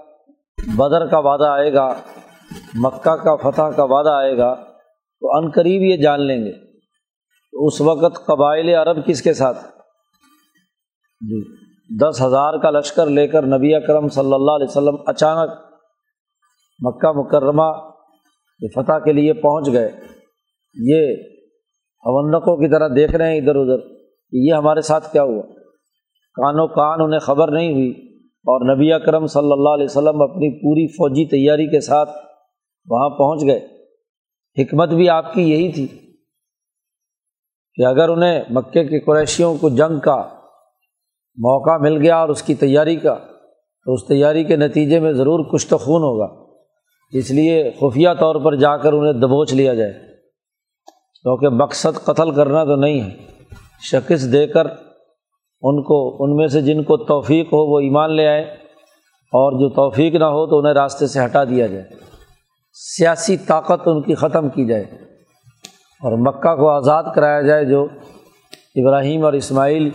بدر 0.77 1.07
کا 1.07 1.19
وعدہ 1.19 1.45
آئے 1.45 1.73
گا، 1.75 1.95
مکہ 2.75 3.17
کا 3.17 3.37
فتح 3.37 3.71
کا 3.77 3.85
وعدہ 3.85 4.11
آئے 4.11 4.37
گا، 4.39 4.55
تو 4.55 5.39
عن 5.39 5.51
قریب 5.51 5.83
یہ 5.83 5.97
جان 5.97 6.21
لیں 6.21 6.45
گے 6.45 6.53
تو 6.53 7.67
اس 7.67 7.81
وقت 7.81 8.27
قبائل 8.27 8.69
عرب 8.75 9.07
کس 9.07 9.23
کے 9.23 9.35
ساتھ 9.35 9.59
جی 11.21 11.41
دس 12.01 12.23
ہزار 12.23 12.59
کا 12.59 12.71
لشکر 12.71 13.07
لے 13.07 13.29
کر 13.29 13.47
نبی 13.47 13.75
اکرم 13.75 14.09
صلی 14.09 14.33
اللہ 14.33 14.53
علیہ 14.53 14.67
وسلم 14.71 14.97
اچانک 15.07 15.51
مکہ 16.81 17.13
مکرمہ 17.13 17.73
کے 18.61 18.69
فتح 18.69 19.05
کے 19.05 19.13
لیے 19.13 19.33
پہنچ 19.33 19.73
گئے۔ 19.73 19.91
یہ 20.75 21.13
اونقوں 22.05 22.57
کی 22.57 22.69
طرح 22.69 22.89
دیکھ 22.97 23.17
رہے 23.17 23.33
ہیں 23.33 23.41
ادھر 23.41 23.57
ادھر 23.57 23.79
کہ 24.33 24.49
یہ 24.49 24.55
ہمارے 24.55 24.81
ساتھ 24.81 25.13
کیا 25.13 25.23
ہوا؟ 25.23 25.64
کان 26.35 26.61
و 26.61 26.67
کان 26.67 27.01
انہیں 27.01 27.21
خبر 27.21 27.51
نہیں 27.51 27.73
ہوئی 27.73 27.91
اور 28.23 28.77
نبی 28.77 28.93
اکرم 28.93 29.27
صلی 29.27 29.53
اللہ 29.53 29.69
علیہ 29.69 29.85
وسلم 29.85 30.23
اپنی 30.23 30.51
پوری 30.51 30.87
فوجی 30.87 31.25
تیاری 31.25 31.67
کے 31.67 31.81
ساتھ 31.81 32.11
وہاں 32.87 33.09
پہنچ 33.11 33.43
گئے۔ 33.43 33.69
حکمت 34.63 34.89
بھی 34.89 35.09
آپ 35.09 35.35
کی 35.35 35.51
یہی 35.51 35.73
تھی 35.73 35.87
کہ 37.75 37.87
اگر 37.87 38.09
انہیں 38.09 38.43
مکے 38.51 38.85
کے 38.85 39.01
قریشیوں 39.01 39.57
کو 39.61 39.69
جنگ 39.69 39.99
کا 39.99 40.17
موقع 41.37 41.77
مل 41.77 42.03
گیا 42.03 42.17
اور 42.17 42.29
اس 42.29 42.43
کی 42.43 42.55
تیاری 42.55 42.97
کا، 42.97 43.15
تو 43.85 43.93
اس 43.93 44.07
تیاری 44.07 44.45
کے 44.45 44.57
نتیجے 44.57 45.01
میں 45.01 45.13
ضرور 45.13 45.45
کچھ 45.53 45.67
تو 45.67 45.79
خون 45.79 46.03
ہوگا۔ 46.03 46.45
اس 47.13 47.31
لیے 47.31 47.71
خفیہ 47.81 48.09
طور 48.21 48.35
پر 48.35 48.57
جا 48.57 48.77
کر 48.77 48.93
انہیں 48.93 49.13
دبوچ 49.13 49.53
لیا 49.53 49.75
جائے۔ 49.75 49.93
کیونکہ 51.23 51.49
مقصد 51.49 52.05
قتل 52.05 52.31
کرنا 52.31 52.65
تو 52.65 52.77
نہیں 52.77 53.01
ہے۔ 53.01 53.11
شکست 53.91 54.33
دے 54.33 54.47
کر 54.47 54.67
ان 55.67 55.83
کو 55.83 56.25
ان 56.25 56.37
میں 56.37 56.47
سے 56.47 56.61
جن 56.61 56.83
کو 56.83 56.97
توفیق 56.97 57.47
ہو 57.47 57.73
وہ 57.73 57.81
ایمان 57.81 58.13
لے 58.13 58.29
آئے 58.29 58.43
اور 59.33 59.53
جو 59.53 59.69
توفیق 59.69 60.15
نہ 60.15 60.25
ہو 60.25 60.47
تو 60.47 60.59
انہیں 60.59 60.75
راستے 60.75 61.07
سے 61.07 61.25
ہٹا 61.25 61.45
دیا 61.45 61.67
جائے۔ 61.67 61.85
سیاسی 62.73 63.37
طاقت 63.37 63.81
ان 63.87 64.03
کی 64.03 64.15
ختم 64.15 64.49
کی 64.49 64.67
جائے 64.67 64.83
اور 66.03 66.13
مکہ 66.13 66.55
کو 66.55 66.71
آزاد 66.71 67.05
کرایا 67.15 67.43
جائے 67.43 67.65
جو 67.65 67.87
ابراہیم 68.75 69.25
اور 69.25 69.33
اسماعیل 69.33 69.91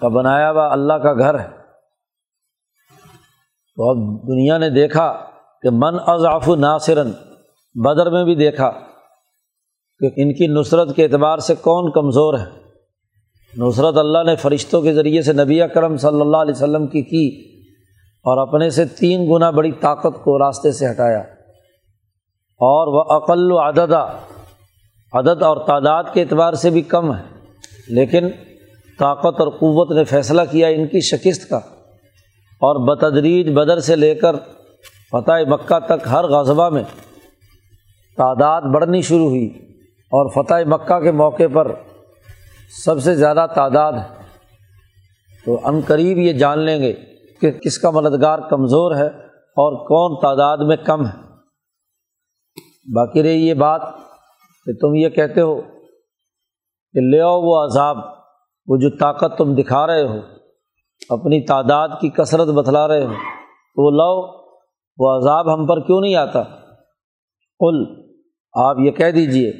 کا 0.00 0.08
بنایا 0.08 0.50
ہوا 0.50 0.72
اللہ 0.72 0.92
کا 0.92 1.12
گھر 1.12 1.38
ہے۔ 1.38 1.48
تو 3.76 3.90
اب 3.90 4.22
دنیا 4.28 4.58
نے 4.58 4.70
دیکھا 4.70 5.12
کہ 5.62 5.70
من 5.72 5.94
اضاف 6.06 6.48
ناصرن، 6.48 7.10
بدر 7.74 8.10
میں 8.10 8.24
بھی 8.24 8.34
دیکھا 8.34 8.70
کہ 9.98 10.06
ان 10.16 10.34
کی 10.34 10.46
نصرت 10.46 10.96
کے 10.96 11.04
اعتبار 11.04 11.38
سے 11.38 11.54
کون 11.54 11.90
کمزور 11.90 12.34
ہے۔ 12.38 12.59
نصرت 13.56 13.96
اللہ 13.96 14.22
نے 14.26 14.36
فرشتوں 14.36 14.82
کے 14.82 14.94
ذریعے 14.94 15.22
سے 15.22 15.32
نبی 15.32 15.60
کرم 15.74 15.96
صلی 15.96 16.20
اللہ 16.20 16.36
علیہ 16.36 16.54
وسلم 16.56 16.86
کی 16.86 17.02
کی 17.02 17.50
اور 18.22 18.48
اپنے 18.48 18.70
سے 18.70 18.84
تین 18.84 19.30
گنا 19.32 19.50
بڑی 19.50 19.72
طاقت 19.72 20.24
کو 20.24 20.38
راستے 20.38 20.72
سے 20.72 20.90
ہٹایا۔ 20.90 21.18
اور 22.58 22.86
وہ 22.86 23.16
عقل 23.16 23.52
و 23.52 23.58
عددہ 23.58 24.06
عدد 25.12 25.42
اور 25.42 25.56
تعداد 25.56 26.04
کے 26.12 26.20
اعتبار 26.20 26.52
سے 26.52 26.70
بھی 26.70 26.82
کم 26.82 27.14
ہے، 27.14 27.22
لیکن 27.88 28.28
طاقت 28.98 29.40
اور 29.40 29.48
قوت 29.48 29.92
نے 29.92 30.04
فیصلہ 30.04 30.42
کیا 30.50 30.68
ان 30.68 30.86
کی 30.86 31.00
شکست 31.00 31.50
کا۔ 31.50 31.56
اور 32.60 32.96
بتدریج 32.96 33.48
بدر 33.48 33.78
سے 33.78 33.96
لے 33.96 34.14
کر 34.14 34.36
فتح 35.12 35.48
مکہ 35.48 35.78
تک 35.78 36.08
ہر 36.10 36.24
غذبہ 36.24 36.68
میں 36.68 36.82
تعداد 38.16 38.62
بڑھنی 38.62 39.02
شروع 39.02 39.28
ہوئی۔ 39.28 39.46
اور 39.86 40.28
فتح 40.28 40.54
مکہ 40.66 41.00
کے 41.00 41.12
موقع 41.12 41.42
پر 41.52 41.72
سب 42.70 43.00
سے 43.00 43.14
زیادہ 43.14 43.46
تعداد 43.54 43.92
ہے۔ 43.92 44.22
تو 45.46 45.58
عن 45.64 45.80
قریب 45.86 46.18
یہ 46.18 46.32
جان 46.32 46.58
لیں 46.58 46.82
گے 46.82 46.92
کہ 47.40 47.50
کس 47.50 47.78
کا 47.78 47.90
مددگار 47.90 48.38
کمزور 48.38 48.96
ہے 48.96 49.06
اور 49.32 49.86
کون 49.88 50.20
تعداد 50.22 50.58
میں 50.58 50.76
کم 50.76 51.06
ہے۔ 51.06 51.30
باقی 52.94 53.22
رہی 53.22 53.48
یہ 53.48 53.54
بات 53.54 53.80
کہ 54.66 54.72
تم 54.72 54.94
یہ 54.94 55.08
کہتے 55.08 55.40
ہو 55.40 55.60
کہ 56.92 57.00
لے 57.00 57.20
آؤ 57.20 57.40
وہ 57.42 57.64
عذاب، 57.64 57.96
وہ 58.66 58.76
جو 58.76 58.90
طاقت 58.90 59.38
تم 59.38 59.54
دکھا 59.54 59.86
رہے 59.86 60.06
ہو، 60.06 60.16
اپنی 61.08 61.40
تعداد 61.40 61.88
کی 62.00 62.08
کثرت 62.08 62.48
بتلا 62.48 62.88
رہے 62.88 63.04
ہو۔ 63.04 63.12
تو 63.74 63.86
وہ 63.86 63.90
لاؤ، 63.90 64.44
وہ 64.98 65.18
عذاب 65.18 65.54
ہم 65.54 65.66
پر 65.66 65.80
کیوں 65.80 66.00
نہیں 66.00 66.14
آتا؟ 66.14 66.42
قل، 67.58 67.84
آپ 68.52 68.76
یہ 68.78 68.90
کہہ 68.90 69.10
دیجیے 69.10 69.52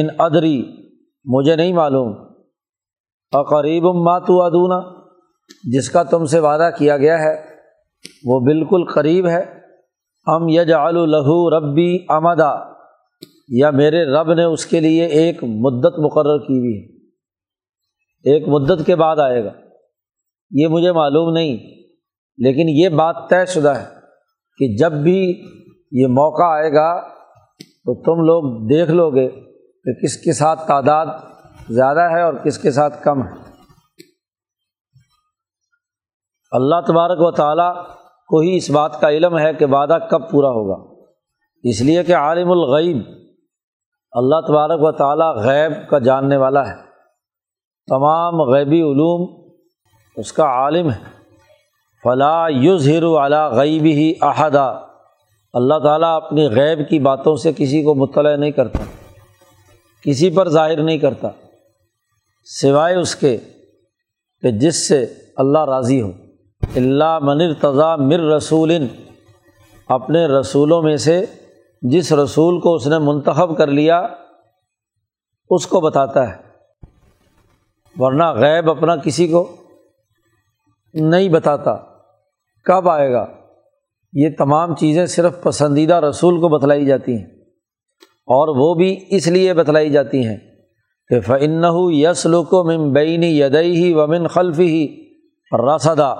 ان 0.00 0.06
ادری، 0.18 0.76
مجھے 1.24 1.56
نہیں 1.56 1.72
معلوم۔ 1.72 2.33
اقریب 3.32 3.84
ماتو 3.84 4.42
ادونا 4.42 5.04
جس 5.64 5.90
کا 5.90 6.02
تم 6.02 6.24
سے 6.24 6.38
وعدہ 6.38 6.70
کیا 6.78 6.96
گیا 6.96 7.22
ہے، 7.22 7.44
وہ 8.24 8.40
بالکل 8.40 8.84
قریب 8.94 9.28
ہے۔ 9.28 9.42
ہم 10.26 10.48
یج 10.48 10.70
لہو 11.06 11.50
ربی 11.50 11.98
آمدہ 12.08 12.72
یا 13.48 13.70
میرے 13.70 14.04
رب 14.04 14.32
نے 14.32 14.44
اس 14.44 14.66
کے 14.66 14.80
لیے 14.80 15.04
ایک 15.04 15.44
مدت 15.44 15.98
مقرر 15.98 16.38
کی 16.38 16.58
ہوئی 16.58 16.78
ہے۔ 16.78 17.04
ایک 18.32 18.48
مدت 18.48 18.86
کے 18.86 18.96
بعد 18.96 19.16
آئے 19.16 19.44
گا۔ 19.44 19.50
یہ 20.50 20.66
مجھے 20.66 20.92
معلوم 20.92 21.32
نہیں، 21.32 21.56
لیکن 22.38 22.68
یہ 22.68 22.88
بات 22.88 23.16
طے 23.30 23.46
شدہ 23.46 23.68
ہے 23.68 23.84
کہ 24.58 24.76
جب 24.76 24.92
بھی 24.92 25.44
یہ 25.92 26.06
موقع 26.06 26.42
آئے 26.42 26.72
گا 26.72 27.00
تو 27.58 27.94
تم 27.94 28.20
لوگ 28.22 28.68
دیکھ 28.68 28.90
لو 28.90 29.10
گے 29.10 29.28
کہ 29.84 30.04
کس 30.04 30.16
کے 30.16 30.32
ساتھ 30.32 30.68
تعداد 30.68 31.06
زیادہ 31.68 32.00
ہے 32.00 32.22
اور 32.22 32.34
کس 32.34 32.58
کے 32.58 32.70
ساتھ 32.70 33.02
کم 33.02 33.22
ہے۔ 33.22 33.32
اللہ 36.50 36.80
تبارک 36.86 37.20
و 37.20 37.30
تعالیٰ 37.30 37.86
کو 38.28 38.40
ہی 38.40 38.56
اس 38.56 38.70
بات 38.70 39.00
کا 39.00 39.08
علم 39.08 39.38
ہے 39.38 39.54
کہ 39.54 39.66
وعدہ 39.66 39.98
کب 40.10 40.30
پورا 40.30 40.48
ہوگا۔ 40.48 41.02
اس 41.62 41.80
لیے 41.80 42.04
کہ 42.04 42.16
عالم 42.16 42.50
الغیب 42.50 42.98
اللہ 44.12 44.40
تبارک 44.48 44.82
و 44.82 44.92
تعالیٰ 44.92 45.36
غیب 45.36 45.90
کا 45.90 45.98
جاننے 45.98 46.36
والا 46.36 46.68
ہے۔ 46.68 46.76
تمام 47.86 48.40
غیبی 48.40 48.82
علوم 48.82 49.50
اس 50.16 50.32
کا 50.32 50.44
عالم 50.44 50.90
ہے۔ 50.90 51.14
فلاں 52.04 52.50
یظہر 52.50 53.26
علی 53.26 53.56
غیب 53.56 53.84
ہی 53.84 54.12
احدہ 54.20 54.86
اللہ 55.52 55.78
تعالیٰ 55.84 56.16
اپنی 56.16 56.48
غیب 56.48 56.88
کی 56.88 56.98
باتوں 56.98 57.36
سے 57.36 57.52
کسی 57.52 57.82
کو 57.82 57.94
مطلع 57.94 58.36
نہیں 58.36 58.50
کرتا، 58.50 58.78
کسی 60.02 60.30
پر 60.30 60.48
ظاہر 60.48 60.82
نہیں 60.82 60.98
کرتا۔ 60.98 61.28
سوائے 62.44 62.96
اس 62.96 63.16
کے 63.16 63.36
کہ 64.40 64.50
جس 64.50 64.88
سے 64.88 65.06
اللہ 65.36 65.64
راضی 65.64 66.02
ہو۔ 66.02 66.12
اللہ 66.76 67.18
منر 67.18 67.54
تضا 67.54 67.96
مر 67.96 68.20
رسول۔ 68.20 68.72
اپنے 69.88 70.26
رسولوں 70.26 70.82
میں 70.82 70.96
سے 70.96 71.24
جس 71.82 72.12
رسول 72.12 72.60
کو 72.60 72.74
اس 72.74 72.86
نے 72.86 72.98
منتخب 72.98 73.58
کر 73.58 73.66
لیا، 73.66 74.06
اس 75.50 75.66
کو 75.66 75.80
بتاتا 75.80 76.30
ہے۔ 76.30 76.42
ورنہ 77.98 78.24
غیب 78.32 78.70
اپنا 78.70 78.96
کسی 78.96 79.28
کو 79.28 79.56
نہیں 80.94 81.28
بتاتا۔ 81.28 81.76
کب 82.64 82.88
آئے 82.88 83.12
گا؟ 83.12 83.26
یہ 84.12 84.28
تمام 84.38 84.74
چیزیں 84.74 85.06
صرف 85.06 85.42
پسندیدہ 85.42 85.94
رسول 85.94 86.40
کو 86.40 86.48
بتلائی 86.48 86.86
جاتی 86.86 87.12
ہیں 87.12 87.26
اور 88.06 88.56
وہ 88.56 88.74
بھی 88.74 89.04
اس 89.08 89.26
لیے 89.26 89.54
بتلائی 89.54 89.90
جاتی 89.90 90.26
ہیں۔ 90.26 90.53
کہ 91.08 91.20
فن 91.20 91.64
یسلوک 91.92 92.48
و 92.52 92.64
ممبئی 92.64 93.40
یدئی 93.40 93.84
ہی 93.84 93.94
ومن 93.94 94.26
خلف 94.26 94.60
ہی 94.60 95.10
رسدا 95.52 96.14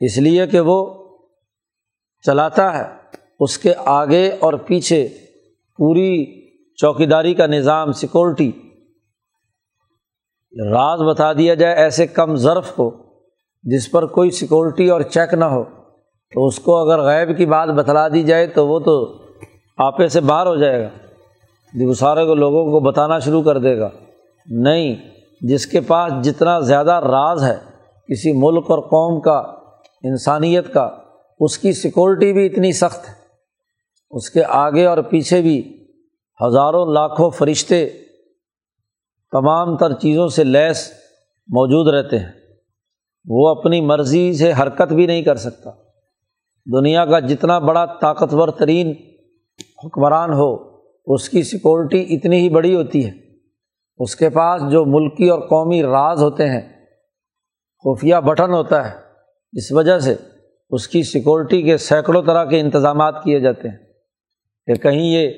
اس 0.00 0.18
لیے 0.18 0.46
کہ 0.46 0.60
وہ 0.60 1.04
چلاتا 2.26 2.78
ہے، 2.78 2.84
اس 3.40 3.58
کے 3.58 3.72
آگے 3.84 4.30
اور 4.40 4.54
پیچھے 4.54 5.08
پوری 5.76 6.40
چوکیداری 6.74 7.34
کا 7.34 7.46
نظام 7.46 7.92
سیکورٹی 7.92 8.52
راز 10.70 11.02
بتا 11.02 11.32
دیا 11.32 11.54
جائے 11.54 11.74
ایسے 11.74 12.06
کم 12.06 12.36
ظرف 12.36 12.72
کو 12.72 12.94
جس 13.62 13.90
پر 13.90 14.06
کوئی 14.06 14.30
سیکورٹی 14.30 14.88
اور 14.88 15.00
چیک 15.00 15.34
نہ 15.34 15.44
ہو۔ 15.44 15.64
تو 16.32 16.46
اس 16.46 16.58
کو 16.58 16.76
اگر 16.76 17.02
غیب 17.02 17.38
کی 17.38 17.46
بات 17.46 17.68
بتلا 17.68 18.08
دی 18.08 18.22
جائے 18.22 18.46
تو 18.46 18.68
وہ 18.68 18.80
تو 18.80 19.22
آپے 19.78 20.08
سے 20.08 20.20
باہر 20.20 20.46
ہو 20.46 20.56
جائے 20.56 20.82
گا۔ 20.82 21.05
وہ 21.84 21.94
سارے 21.94 22.26
کو 22.26 22.34
لوگوں 22.34 22.64
کو 22.64 22.80
بتانا 22.80 23.18
شروع 23.18 23.42
کر 23.42 23.58
دے 23.58 23.78
گا۔ 23.78 23.90
نہیں، 24.46 24.96
جس 25.40 25.66
کے 25.66 25.80
پاس 25.80 26.12
جتنا 26.22 26.60
زیادہ 26.60 26.92
راز 26.92 27.44
ہے، 27.44 27.56
کسی 28.08 28.32
ملک 28.32 28.70
اور 28.70 28.78
قوم 28.78 29.20
کا، 29.20 29.38
انسانیت 30.02 30.72
کا، 30.72 30.90
اس 31.40 31.58
کی 31.58 31.72
سیکورٹی 31.72 32.32
بھی 32.32 32.46
اتنی 32.46 32.72
سخت 32.72 33.08
ہے۔ 33.08 33.14
اس 34.10 34.30
کے 34.30 34.44
آگے 34.48 34.86
اور 34.86 34.98
پیچھے 34.98 35.42
بھی 35.42 35.86
ہزاروں 36.46 36.92
لاکھوں 36.92 37.30
فرشتے 37.30 37.88
تمام 39.32 39.76
تر 39.76 39.92
چیزوں 39.92 40.28
سے 40.28 40.44
لیس 40.44 40.90
موجود 41.48 41.94
رہتے 41.94 42.18
ہیں۔ 42.18 42.32
وہ 43.28 43.48
اپنی 43.48 43.80
مرضی 43.80 44.32
سے 44.32 44.52
حرکت 44.52 44.92
بھی 44.92 45.06
نہیں 45.06 45.22
کر 45.22 45.36
سکتا۔ 45.36 45.70
دنیا 46.80 47.06
کا 47.06 47.20
جتنا 47.20 47.58
بڑا 47.58 47.86
طاقتور 48.00 48.48
ترین 48.48 48.94
حکمران 49.84 50.32
ہو 50.32 50.75
اس 51.06 51.28
کی 51.28 51.42
سیکورٹی 51.42 52.06
اتنی 52.10 52.36
ہی 52.36 52.48
بڑی 52.48 52.76
ہوتی 52.76 53.06
ہے۔ 53.06 53.10
اس 53.98 54.16
کے 54.16 54.30
پاس 54.30 54.62
جو 54.70 54.84
ملکی 54.84 55.28
اور 55.28 55.40
قومی 55.40 55.82
راز 55.82 56.22
ہوتے 56.22 56.48
ہیں، 56.48 56.60
خفیہ 57.84 58.16
بٹن 58.16 58.52
ہوتا 58.52 58.84
ہے۔ 58.84 58.94
اس 59.52 59.72
وجہ 59.72 59.98
سے 59.98 60.14
اس 60.70 60.88
کی 60.88 61.02
سیکورٹی 61.02 61.62
کے 61.62 61.76
سینکڑوں 61.76 62.22
طرح 62.22 62.44
کے 62.44 62.60
انتظامات 62.60 63.22
کیے 63.24 63.40
جاتے 63.40 63.68
ہیں 63.68 63.76
کہ 64.66 64.74
کہیں 64.74 65.06
یہ 65.06 65.30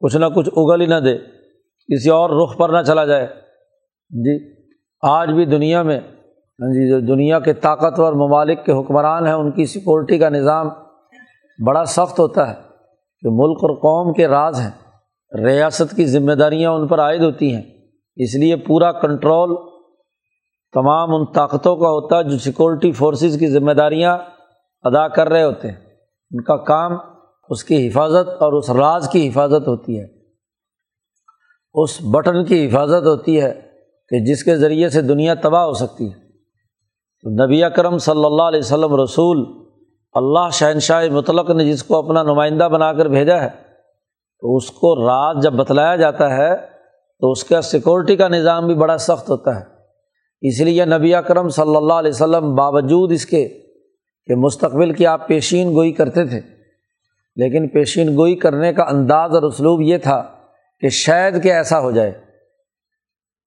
کچھ 0.00 0.16
نہ 0.16 0.26
کچھ 0.26 0.48
اگل 0.56 0.80
ہی 0.80 0.86
نہ 0.86 1.00
دے، 1.04 1.18
کسی 1.88 2.10
اور 2.10 2.30
رخ 2.30 2.58
پر 2.58 2.68
نہ 2.68 2.82
چلا 2.86 3.04
جائے۔ 3.04 3.26
جی 4.10 4.38
آج 5.02 5.30
بھی 5.30 5.44
دنیا 5.44 5.82
میں 5.82 6.00
ہاں 6.58 6.68
جی 6.68 6.88
جو 6.88 7.00
دنیا 7.00 7.40
کے 7.40 7.52
طاقتور 7.52 8.12
ممالک 8.12 8.64
کے 8.64 8.72
حکمران 8.72 9.26
ہیں، 9.26 9.34
ان 9.34 9.50
کی 9.50 9.66
سیکورٹی 9.66 10.18
کا 10.18 10.28
نظام 10.28 10.68
بڑا 11.66 11.84
سخت 11.84 12.18
ہوتا 12.18 12.48
ہے 12.48 12.54
کہ 13.22 13.28
ملک 13.30 13.58
اور 13.62 13.74
قوم 13.76 14.12
کے 14.12 14.28
راز 14.28 14.60
ہیں۔ 14.60 14.70
ریاست 15.38 15.96
کی 15.96 16.06
ذمہ 16.06 16.32
داریاں 16.32 16.70
ان 16.70 16.86
پر 16.86 17.00
عائد 17.00 17.22
ہوتی 17.22 17.54
ہیں۔ 17.54 17.62
اس 18.16 18.34
لیے 18.34 18.56
پورا 18.56 18.92
کنٹرول 18.92 19.56
تمام 20.72 21.14
ان 21.14 21.24
طاقتوں 21.24 21.76
کا 21.76 21.88
ہوتا 21.88 22.18
ہے 22.18 22.24
جو 22.24 22.38
سیکورٹی 22.38 22.92
فورسز 22.92 23.38
کی 23.38 23.46
ذمہ 23.46 23.72
داریاں 23.72 24.18
ادا 24.82 25.08
کر 25.08 25.28
رہے 25.28 25.42
ہوتے 25.42 25.68
ہیں۔ 25.68 25.76
ان 26.30 26.42
کا 26.42 26.56
کام 26.56 26.92
اس 27.48 27.64
کی 27.64 27.88
حفاظت 27.88 28.28
اور 28.28 28.52
اس 28.52 28.70
راز 28.70 29.08
کی 29.12 29.28
حفاظت 29.28 29.68
ہوتی 29.68 30.00
ہے۔ 30.00 30.06
اس 31.74 31.98
بٹن 32.12 32.44
کی 32.44 32.66
حفاظت 32.66 33.06
ہوتی 33.06 33.42
ہے 33.42 33.60
کہ 34.08 34.24
جس 34.24 34.44
کے 34.44 34.56
ذریعے 34.56 34.88
سے 34.88 35.02
دنیا 35.02 35.34
تباہ 35.34 35.62
ہو 35.62 35.72
سکتی 35.72 36.06
ہے۔ 36.06 36.20
تو 37.22 37.46
نبی 37.46 37.64
اکرم 37.64 37.98
صلی 37.98 38.24
اللہ 38.24 38.42
علیہ 38.42 38.58
وسلم 38.58 39.00
رسول 39.02 39.68
اللہ 40.12 40.50
شہنشاہ 40.52 41.08
مطلق 41.08 41.50
نے 41.50 41.64
جس 41.64 41.82
کو 41.82 41.96
اپنا 41.96 42.22
نمائندہ 42.22 42.64
بنا 42.64 42.92
کر 42.92 43.06
بھیجا 43.06 43.42
ہے 43.42 43.69
تو 44.42 44.56
اس 44.56 44.70
کو 44.70 44.94
راز 44.96 45.42
جب 45.42 45.52
بتلایا 45.52 45.96
جاتا 45.96 46.36
ہے 46.36 46.56
تو 47.20 47.30
اس 47.30 47.44
کا 47.44 47.60
سیکورٹی 47.62 48.16
کا 48.16 48.28
نظام 48.28 48.66
بھی 48.66 48.74
بڑا 48.74 48.96
سخت 48.98 49.30
ہوتا 49.30 49.60
ہے۔ 49.60 49.64
اس 50.42 50.60
لیے 50.60 50.84
نبی 50.84 51.14
اکرم 51.14 51.48
صلی 51.48 51.76
اللہ 51.76 51.92
علیہ 51.92 52.10
وسلم 52.10 52.54
باوجود 52.54 53.12
اس 53.12 53.26
کے 53.26 53.48
کہ 54.26 54.34
مستقبل 54.34 54.92
کی 54.92 55.06
آپ 55.06 55.26
پیشین 55.28 55.72
گوئی 55.74 55.92
کرتے 55.92 56.24
تھے، 56.24 56.40
لیکن 57.36 57.68
پیشین 57.68 58.16
گوئی 58.16 58.34
کرنے 58.34 58.72
کا 58.72 58.82
انداز 58.82 59.34
اور 59.34 59.42
اسلوب 59.42 59.80
یہ 59.82 59.98
تھا 59.98 60.22
کہ 60.80 60.88
شاید 60.88 61.42
کہ 61.42 61.52
ایسا 61.52 61.80
ہو 61.80 61.90
جائے۔ 61.90 62.10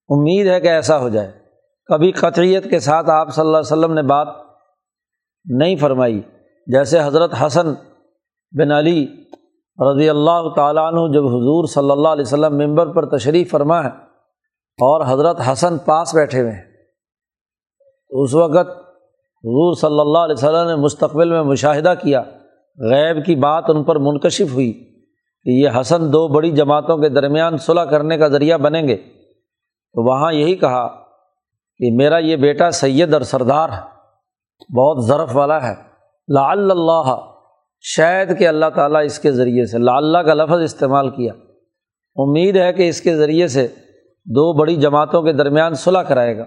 امید 0.10 0.48
ہے 0.48 0.60
کہ 0.60 0.68
ایسا 0.68 1.00
ہو 1.00 1.10
جائے۔ 1.10 1.32
کبھی 1.90 2.12
قطعیت 2.12 2.70
کے 2.70 2.80
ساتھ 2.80 3.10
آپ 3.10 3.34
صلی 3.36 3.46
اللہ 3.46 3.58
علیہ 3.58 3.72
وسلم 3.72 3.94
نے 3.94 4.02
بات 4.02 4.28
نہیں 5.46 5.76
فرمائی، 5.76 6.22
جیسے 6.68 7.00
حضرت 7.00 7.32
حسن 7.46 7.74
بن 8.52 8.72
علی 8.72 9.23
رضی 9.80 10.10
اللہ 10.10 10.50
تعالیٰ 10.56 10.84
عنہ 10.92 11.14
جب 11.14 11.28
حضور 11.28 11.66
صلی 11.66 11.92
اللہ 11.92 12.08
علیہ 12.08 12.22
وسلم 12.22 12.58
ممبر 12.58 12.92
پر 12.94 13.18
تشریف 13.18 13.52
فرما 13.52 13.84
ہے 13.84 13.90
اور 14.80 15.02
حضرت 15.08 15.42
حسن 15.52 15.78
پاس 15.78 16.16
بیٹھے 16.16 16.42
ہوئے 16.42 16.52
ہیں 16.52 16.62
اس 18.10 18.34
وقت 18.34 18.70
حضور 19.44 19.74
صلی 19.74 20.00
اللہ 20.00 20.18
علیہ 20.18 20.36
وسلم 20.38 20.68
نے 20.68 20.76
مستقبل 20.76 21.32
میں 21.32 21.44
مشاہدہ 21.44 21.94
کیا، 22.02 22.22
غیب 22.78 23.26
کی 23.26 23.36
بات 23.36 23.64
ان 23.68 23.84
پر 23.84 23.96
منکشف 23.96 24.54
ہوئی 24.54 24.72
کہ 25.46 25.50
یہ 25.50 25.80
حسن 25.80 26.14
دو 26.14 26.28
بڑی 26.28 26.52
جماعتوں 26.52 26.98
کے 26.98 27.10
درمیان 27.10 27.58
صلح 27.58 27.82
کرنے 27.82 28.18
کا 28.18 28.28
ذریعہ 28.28 28.58
بنیں 28.58 28.88
گے۔ 28.88 28.96
تو 28.96 30.04
وہاں 30.04 30.32
یہی 30.34 30.56
کہا 30.56 30.88
کہ 31.80 31.92
میرا 31.96 32.18
یہ 32.18 32.36
بیٹا 32.36 32.72
سید 32.72 33.14
اور 33.14 33.22
سردار 33.22 33.70
ہے، 33.70 33.82
بہت 34.78 35.06
ضرف 35.06 35.36
والا 35.36 35.62
ہے 35.68 35.74
لا 36.28 36.50
اللہ 36.52 37.16
شاید 37.86 38.40
کہ 38.40 38.48
اللہ 38.48 38.66
تعالیٰ 38.76 39.06
اس 39.06 39.20
کے 39.20 39.32
ذریعے 39.32 39.66
سے 39.66 39.78
لا 39.78 39.96
اللہ 39.98 40.18
کا 40.18 40.34
لفظ 40.34 40.62
استعمال 40.64 41.10
کیا۔ 41.10 41.34
امید 42.16 42.58
ہے 42.58 42.74
کہ 42.74 42.90
اس 42.90 43.02
کے 43.02 43.16
ذریعے 43.18 43.48
سے 43.48 43.68
دو 44.26 44.54
بڑی 44.54 44.76
جماعتوں 44.76 45.22
کے 45.22 45.34
درمیان 45.34 45.74
صلح 45.74 46.00
کرائے 46.00 46.38
گا۔ 46.38 46.46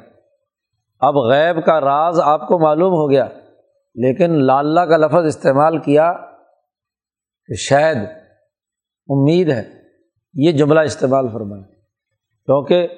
اب 1.01 1.17
غیب 1.17 1.65
کا 1.65 1.81
راز 1.81 2.21
آپ 2.21 2.49
کو 2.49 2.59
معلوم 2.59 2.93
ہو 2.93 3.11
گیا، 3.11 3.25
لیکن 3.95 4.45
لاللہ 4.45 4.81
کا 4.81 4.97
لفظ 4.97 5.27
استعمال 5.27 5.79
کیا 5.79 6.13
کہ 7.49 7.55
شاید، 7.55 7.97
امید 9.09 9.51
ہے۔ 9.51 9.65
یہ 10.35 10.53
جملہ 10.53 10.81
استعمال 10.81 11.29
فرمائے 11.29 11.63
کیونکہ 12.49 12.89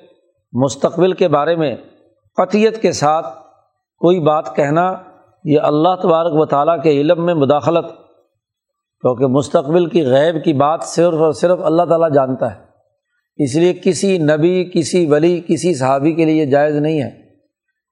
مستقبل 0.52 1.12
کے 1.12 1.28
بارے 1.28 1.56
میں 1.56 1.76
قطیت 2.36 2.82
کے 2.82 2.92
ساتھ 2.92 3.26
کوئی 3.98 4.20
بات 4.20 4.56
کہنا، 4.56 4.94
یہ 5.44 5.60
اللہ 5.60 5.94
تبارک 6.02 6.34
و 6.34 6.46
تعالیٰ 6.46 6.82
کے 6.82 6.90
علم 6.90 7.24
میں 7.26 7.34
مداخلت 7.34 8.07
کیونکہ 9.00 9.26
مستقبل 9.26 9.86
کی 9.86 10.06
غیب 10.06 10.44
کی 10.44 10.52
بات 10.52 10.80
صرف 10.82 11.14
اور 11.14 11.32
صرف 11.32 11.58
اللہ 11.64 11.82
تعالیٰ 11.82 12.12
جانتا 12.12 12.54
ہے۔ 12.54 12.68
اس 13.36 13.56
لیے 13.56 13.74
کسی 13.74 14.18
نبی، 14.18 14.70
کسی 14.74 15.06
ولی، 15.06 15.40
کسی 15.48 15.74
صحابی 15.74 16.12
کے 16.12 16.24
لیے 16.24 16.46
جائز 16.46 16.76
نہیں 16.76 17.02
ہے 17.02 17.10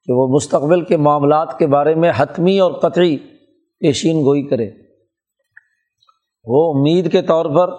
کہ 0.04 0.12
وہ 0.12 0.28
مستقبل 0.28 0.84
کے 0.84 0.96
معاملات 0.96 1.58
کے 1.58 1.66
بارے 1.66 1.94
میں 1.94 2.12
حتمی 2.16 2.58
اور 2.58 2.72
قطعی 2.72 3.16
پیشین 3.80 4.16
گوئی 4.16 4.42
کرے۔ 4.42 4.70
وہ 6.44 6.74
امید 6.74 7.12
کے 7.12 7.22
طور 7.22 7.44
پر، 7.44 7.72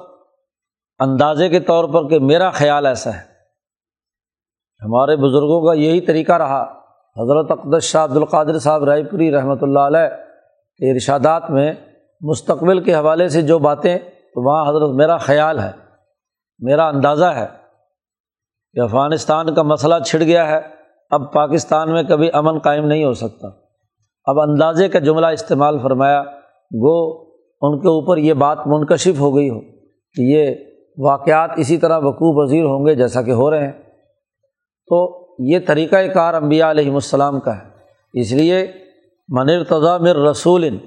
اندازے 0.99 1.49
کے 1.49 1.59
طور 1.59 1.83
پر 1.83 2.07
کہ 2.07 2.19
میرا 2.19 2.49
خیال 2.49 2.85
ایسا 2.85 3.13
ہے۔ 3.13 3.21
ہمارے 4.81 5.15
بزرگوں 5.15 5.67
کا 5.67 5.73
یہی 5.73 6.01
طریقہ 6.01 6.31
رہا۔ 6.31 6.63
حضرت 7.17 7.51
اقدس 7.51 7.83
شاہ 7.83 8.03
عبد 8.03 8.17
القادر 8.17 8.59
صاحب 8.59 8.83
رائے 8.83 9.03
پوری 9.03 9.31
رحمۃ 9.31 9.57
اللہ 9.61 9.79
علیہ 9.79 10.09
کہ 10.77 10.91
ارشادات 10.91 11.49
میں 11.49 11.73
مستقبل 12.21 12.84
کے 12.84 12.95
حوالے 12.95 13.27
سے 13.27 13.41
جو 13.41 13.60
باتیں، 13.60 13.97
تو 13.97 14.45
وہاں 14.45 14.69
حضرت 14.69 14.89
میرا 14.89 15.17
خیال 15.17 15.60
ہے، 15.60 15.71
میرا 16.60 16.88
اندازہ 16.88 17.25
ہے 17.25 17.45
کہ 18.73 18.80
افغانستان 18.80 19.53
کا 19.53 19.62
مسئلہ 19.63 19.95
چھڑ 20.06 20.23
گیا 20.23 20.47
ہے۔ 20.47 20.60
اب 21.10 21.34
پاکستان 21.34 21.91
میں 21.91 22.03
کبھی 22.03 22.30
امن 22.34 22.60
قائم 22.60 22.86
نہیں 22.86 23.06
ہو 23.06 23.13
سکتا۔ 23.13 23.47
اب 24.25 24.39
اندازے 24.39 24.89
کا 24.89 24.99
جملہ 24.99 25.27
استعمال 25.27 25.80
فرمایا، 25.80 26.23
گو، 26.75 27.23
ان 27.62 27.80
کے 27.80 27.88
اوپر 27.88 28.17
یہ 28.17 28.34
بات 28.34 28.58
منکشف 28.65 29.19
ہو 29.19 29.36
گئی 29.36 29.49
ہو 29.49 29.62
کہ 30.13 30.21
یہ 30.21 30.56
واقعات 30.97 31.49
اسی 31.58 31.77
طرح 31.77 31.99
وقوع 31.99 32.45
پذیر 32.45 32.63
ہوں 32.63 32.86
گے 32.86 32.95
جیسا 32.95 33.21
کہ 33.21 33.32
ہو 33.32 33.51
رہے 33.51 33.65
ہیں۔ 33.65 33.71
تو 34.88 35.27
یہ 35.39 35.60
طریقۂ 35.67 36.13
کار 36.13 36.34
انبیاء 36.34 36.71
علیہم 36.71 36.93
السلام 36.93 37.39
کا 37.39 37.58
ہے۔ 37.58 37.63
اس 38.13 38.32
لیے 38.32 38.71
منر 39.30 39.63
تضا 39.63 39.97
مر 39.97 40.15
رسول 40.15 40.77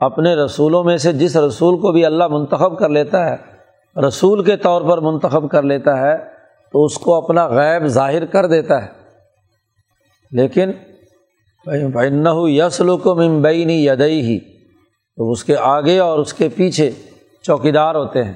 اپنے 0.00 0.34
رسولوں 0.34 0.84
میں 0.84 0.96
سے 0.96 1.12
جس 1.12 1.36
رسول 1.36 1.76
کو 1.76 1.92
بھی 1.92 2.04
اللہ 2.04 2.28
منتخب 2.28 2.78
کر 2.78 2.88
لیتا 2.88 3.30
ہے، 3.30 3.36
رسول 4.08 4.44
کے 4.44 4.56
طور 4.56 4.82
پر 4.82 4.98
منتخب 4.98 5.50
کر 5.50 5.62
لیتا 5.62 5.98
ہے، 6.00 6.18
تو 6.72 6.84
اس 6.84 6.98
کو 6.98 7.14
اپنا 7.14 7.46
غیب 7.46 7.86
ظاہر 7.86 8.24
کر 8.24 8.46
دیتا 8.46 8.82
ہے۔ 8.82 8.88
لیکن 10.32 10.70
بھن 11.66 12.26
یسل 12.48 12.96
کو 12.96 13.14
ممبئی 13.14 13.86
یدئی 13.86 14.20
ہی 14.20 14.38
تو 15.16 15.30
اس 15.30 15.44
کے 15.44 15.56
آگے 15.56 15.98
اور 15.98 16.18
اس 16.18 16.34
کے 16.34 16.48
پیچھے 16.48 16.90
چوکیدار 17.42 17.94
ہوتے 17.94 18.24
ہیں 18.24 18.32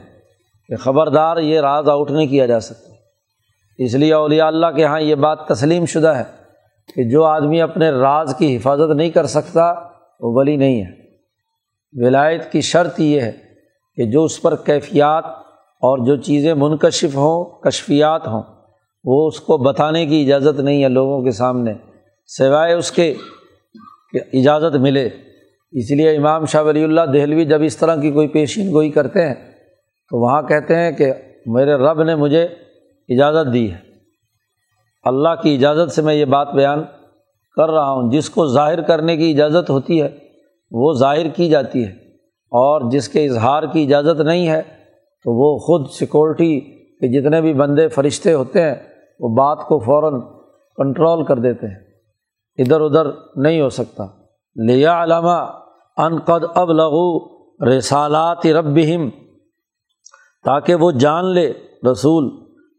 کہ 0.69 0.77
خبردار 0.77 1.37
یہ 1.37 1.61
راز 1.61 1.89
آؤٹ 1.89 2.11
نہیں 2.11 2.27
کیا 2.27 2.47
جا 2.47 2.61
سکتا۔ 2.61 2.93
اس 3.79 3.95
لیے 3.95 4.13
اولیاء 4.13 4.47
اللہ 4.47 4.67
کے 4.77 4.83
یہاں 4.83 5.01
یہ 5.01 5.15
بات 5.15 5.47
تسلیم 5.47 5.87
شدہ 5.87 6.09
ہے 6.09 6.25
کہ 6.95 7.11
جو 7.11 7.25
آدمی 7.25 7.63
اپنے 7.63 7.91
راز 7.91 8.35
کی 8.39 8.57
حفاظت 8.57 8.97
نہیں 8.97 9.11
کر 9.11 9.27
سکتا، 9.27 9.73
وہ 10.21 10.33
ولی 10.35 10.57
نہیں 10.57 10.83
ہے۔ 10.83 11.04
ولایت 11.95 12.53
کی 12.53 12.61
شرط 12.61 13.01
یہ 13.01 13.21
ہے 13.21 13.33
کہ 13.97 14.05
جو 14.05 14.25
اس 14.25 14.43
پر 14.43 14.57
کیفیات 14.57 15.25
اور 15.83 16.07
جو 16.07 16.17
چیزیں 16.17 16.55
منکشف 16.55 17.17
ہوں، 17.17 17.45
کشفیات 17.45 18.27
ہوں، 18.27 18.43
وہ 19.05 19.29
اس 19.29 19.41
کو 19.41 19.57
بتانے 19.57 20.07
کی 20.07 20.25
اجازت 20.25 20.61
نہیں 20.61 20.85
ہے 20.85 20.89
لوگوں 20.89 21.23
کے 21.23 21.31
سامنے، 21.31 21.73
سوائے 22.27 22.75
اس 22.75 22.91
کے 22.91 23.15
کہ 24.13 24.21
اجازت 24.33 24.77
ملے۔ 24.77 25.09
اس 25.73 25.91
لیے 25.91 26.17
امام 26.17 26.45
شاہ 26.45 26.63
ولی 26.63 26.85
اللہ 26.85 27.01
دہلوی 27.01 27.45
جب 27.45 27.63
اس 27.63 27.77
طرح 27.77 27.97
کی 27.97 28.11
کوئی 28.11 28.29
پیشین 28.29 28.73
گوئی 28.73 28.91
کرتے 28.91 29.27
ہیں، 29.27 29.35
تو 30.11 30.23
وہاں 30.23 30.43
کہتے 30.43 30.77
ہیں 30.77 30.93
کہ 30.93 31.13
میرے 31.47 31.73
رب 31.73 32.03
نے 32.03 32.15
مجھے 32.15 32.45
اجازت 33.09 33.53
دی 33.53 33.73
ہے۔ 33.73 33.79
اللہ 35.05 35.43
کی 35.43 35.55
اجازت 35.55 35.93
سے 35.93 36.03
میں 36.03 36.15
یہ 36.15 36.25
بات 36.25 36.53
بیان 36.53 36.83
کر 37.57 37.71
رہا 37.71 37.91
ہوں۔ 37.91 38.11
جس 38.11 38.31
کو 38.31 38.47
ظاہر 38.47 38.81
کرنے 38.83 39.17
کی 39.17 39.33
اجازت 39.33 39.71
ہوتی 39.71 40.03
ہے 40.03 40.24
وہ 40.77 40.93
ظاہر 40.93 41.29
کی 41.29 41.49
جاتی 41.49 41.85
ہے 41.85 41.91
اور 42.29 42.91
جس 42.91 43.09
کے 43.09 43.25
اظہار 43.25 43.63
کی 43.63 43.83
اجازت 43.83 44.21
نہیں 44.21 44.49
ہے 44.49 44.63
تو 45.25 45.33
وہ 45.33 45.59
خود 45.59 45.91
سیکورٹی 45.91 46.61
کے 46.95 47.21
جتنے 47.21 47.41
بھی 47.41 47.55
بندے 47.55 47.89
فرشتے 47.89 48.33
ہوتے 48.33 48.63
ہیں 48.63 48.75
وہ 49.21 49.29
بات 49.29 49.59
کو 49.69 49.79
فوراً 49.79 50.21
کنٹرول 50.77 51.25
کر 51.25 51.39
دیتے 51.39 51.67
ہیں۔ 51.67 51.85
ادھر 52.59 52.81
ادھر 52.81 53.07
نہیں 53.37 53.61
ہو 53.61 53.69
سکتا۔ 53.69 54.05
لیا 54.67 55.03
علامہ 55.03 55.61
انقد 55.97 56.45
اب 56.55 56.71
لغو 56.71 57.35
رسالات 57.67 58.47
ربہم 58.47 59.11
تاکہ 60.45 60.75
وہ 60.75 60.91
جان 60.91 61.25
لے 61.25 61.53
رسول 61.93 62.31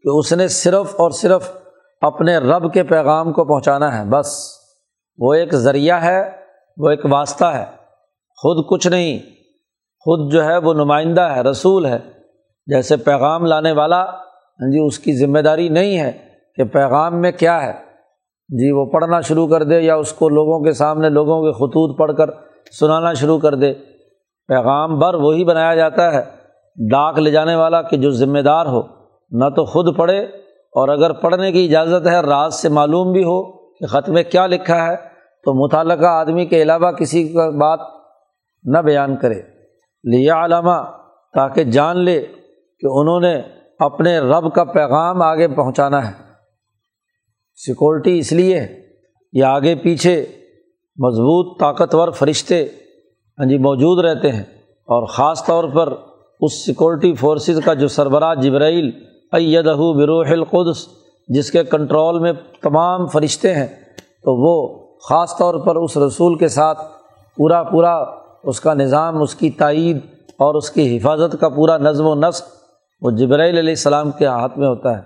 کہ 0.02 0.18
اس 0.18 0.32
نے 0.32 0.48
صرف 0.48 1.00
اور 1.00 1.10
صرف 1.10 1.52
اپنے 2.00 2.38
رب 2.38 2.72
کے 2.72 2.82
پیغام 2.82 3.32
کو 3.32 3.44
پہنچانا 3.44 3.98
ہے۔ 3.98 4.04
بس 4.10 4.50
وہ 5.18 5.34
ایک 5.34 5.54
ذریعہ 5.54 6.04
ہے، 6.04 6.30
وہ 6.76 6.90
ایک 6.90 7.00
واسطہ 7.10 7.44
ہے۔ 7.44 7.85
خود 8.38 8.64
کچھ 8.70 8.86
نہیں، 8.88 9.18
خود 10.06 10.32
جو 10.32 10.44
ہے 10.44 10.56
وہ 10.56 10.74
نمائندہ 10.74 11.20
ہے، 11.20 11.40
رسول 11.40 11.86
ہے۔ 11.86 11.98
جیسے 12.66 12.96
پیغام 12.96 13.44
لانے 13.44 13.72
والا 13.72 14.02
ہاں 14.02 14.70
جی 14.72 14.86
اس 14.86 14.98
کی 14.98 15.12
ذمہ 15.12 15.38
داری 15.38 15.68
نہیں 15.68 15.98
ہے 15.98 16.12
کہ 16.58 16.64
پیغام 16.64 17.20
میں 17.20 17.32
کیا 17.32 17.62
ہے۔ 17.62 17.72
جی 18.50 18.70
وہ 18.70 18.84
پڑھنا 18.84 19.20
شروع 19.20 19.46
کر 19.48 19.62
دے 19.62 19.80
یا 19.80 19.94
اس 19.94 20.12
کو 20.12 20.28
لوگوں 20.28 20.64
کے 20.64 20.72
سامنے، 20.72 21.08
لوگوں 21.08 21.42
کے 21.42 21.52
خطوط 21.52 21.98
پڑھ 21.98 22.12
کر 22.16 22.30
سنانا 22.78 23.12
شروع 23.12 23.38
کر 23.38 23.54
دے۔ 23.54 23.72
پیغام 24.48 24.98
بر 24.98 25.14
وہی 25.14 25.44
بنایا 25.44 25.74
جاتا 25.74 26.12
ہے، 26.12 26.22
ڈاک 26.76 27.18
لے 27.18 27.30
جانے 27.30 27.54
والا 27.54 27.82
کہ 27.82 27.96
جو 27.96 28.10
ذمہ 28.10 28.38
دار 28.38 28.66
ہو۔ 28.66 28.82
نہ 29.32 29.48
تو 29.48 29.64
خود 29.64 29.96
پڑھے، 29.96 30.20
اور 30.72 30.88
اگر 30.88 31.12
پڑھنے 31.12 31.52
کی 31.52 31.64
اجازت 31.64 32.06
ہے 32.06 32.20
راز 32.20 32.54
سے 32.54 32.68
معلوم 32.68 33.12
بھی 33.12 33.24
ہو 33.24 33.42
کہ 33.52 33.86
خط 33.86 34.08
میں 34.08 34.22
کیا 34.22 34.46
لکھا 34.46 34.86
ہے، 34.86 34.96
تو 35.44 35.54
متعلقہ 35.54 36.06
آدمی 36.06 36.46
کے 36.46 36.62
علاوہ 36.62 36.90
کسی 36.90 37.28
کا 37.28 37.48
بات 37.50 37.95
نہ 38.66 38.78
بیان 38.78 39.16
کرے۔ 39.16 39.42
لیا 40.04 40.44
علامہ 40.44 40.82
تاکہ 41.34 41.64
جان 41.64 41.98
لے 41.98 42.20
کہ 42.80 42.86
انہوں 42.90 43.20
نے 43.20 43.42
اپنے 43.78 44.18
رب 44.18 44.54
کا 44.54 44.64
پیغام 44.64 45.22
آگے 45.22 45.48
پہنچانا 45.48 46.08
ہے۔ 46.08 46.12
سیکورٹی 47.54 48.18
اس 48.18 48.32
لیے 48.32 48.66
یہ 49.32 49.44
آگے 49.44 49.74
پیچھے 49.74 50.26
مضبوط 50.98 51.60
طاقتور 51.60 52.10
فرشتے 52.10 52.64
ہاں 53.38 53.46
جی 53.46 53.58
موجود 53.58 54.04
رہتے 54.04 54.32
ہیں۔ 54.32 54.42
اور 54.64 55.06
خاص 55.06 55.46
طور 55.46 55.64
پر 55.74 55.92
اس 56.40 56.64
سیکورٹی 56.64 57.14
فورسز 57.14 57.60
کا 57.64 57.74
جو 57.74 57.88
سربراہ 57.88 58.34
جبرائیل 58.34 58.90
ایدہ 59.32 59.70
بروح 59.70 60.24
القدس، 60.30 60.88
جس 61.28 61.50
کے 61.50 61.64
کنٹرول 61.64 62.18
میں 62.18 62.32
تمام 62.62 63.06
فرشتے 63.06 63.54
ہیں، 63.54 63.66
تو 63.96 64.36
وہ 64.42 64.86
خاص 65.08 65.36
طور 65.38 65.54
پر 65.54 65.76
اس 65.76 65.96
رسول 65.96 66.38
کے 66.38 66.48
ساتھ 66.48 66.78
پورا 67.36 67.62
پورا 67.62 68.25
اس 68.46 68.60
کا 68.60 68.74
نظام، 68.74 69.22
اس 69.22 69.34
کی 69.34 69.50
تائید 69.50 69.98
اور 70.38 70.54
اس 70.54 70.70
کی 70.70 70.96
حفاظت 70.96 71.36
کا 71.40 71.48
پورا 71.48 71.76
نظم 71.76 72.06
و 72.06 72.14
نسق 72.14 72.46
وہ 73.02 73.10
جبرائیل 73.10 73.58
علیہ 73.58 73.70
السلام 73.70 74.10
کے 74.10 74.26
ہاتھ 74.26 74.58
میں 74.58 74.68
ہوتا 74.68 74.90
ہے۔ 74.90 75.02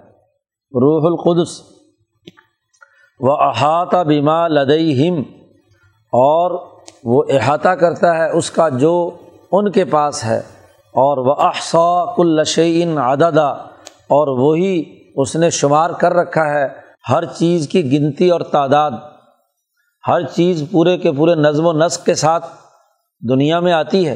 روح 0.72 1.02
القدس۔ 1.06 1.62
و 3.20 3.32
احاطہ 3.32 4.04
بیما 4.04 4.48
لدئی 4.48 5.08
ہم 5.08 5.18
اور 6.12 6.66
وہ 7.04 7.24
احاطہ 7.28 7.68
کرتا 7.68 8.16
ہے 8.16 8.30
اس 8.30 8.50
کا 8.50 8.68
جو 8.68 9.10
ان 9.52 9.70
کے 9.70 9.84
پاس 9.84 10.24
ہے۔ 10.24 10.38
اور 10.94 11.18
وہ 11.18 11.34
احسا 11.38 12.14
کلشعین 12.16 12.98
عددہ 12.98 13.56
اور 14.08 14.28
وہی 14.28 14.84
اس 15.16 15.36
نے 15.36 15.50
شمار 15.50 15.90
کر 15.90 16.12
رکھا 16.12 16.50
ہے 16.50 16.68
ہر 17.10 17.24
چیز 17.24 17.68
کی 17.68 17.92
گنتی 17.92 18.30
اور 18.30 18.40
تعداد۔ 18.40 18.90
ہر 20.08 20.22
چیز 20.22 20.64
پورے 20.70 20.98
کے 20.98 21.12
پورے 21.12 21.34
نظم 21.34 21.66
و 21.66 21.72
نسق 21.72 22.06
کے 22.06 22.14
ساتھ 22.14 22.46
دنیا 23.22 23.60
میں 23.60 23.72
آتی 23.72 24.08
ہے، 24.08 24.14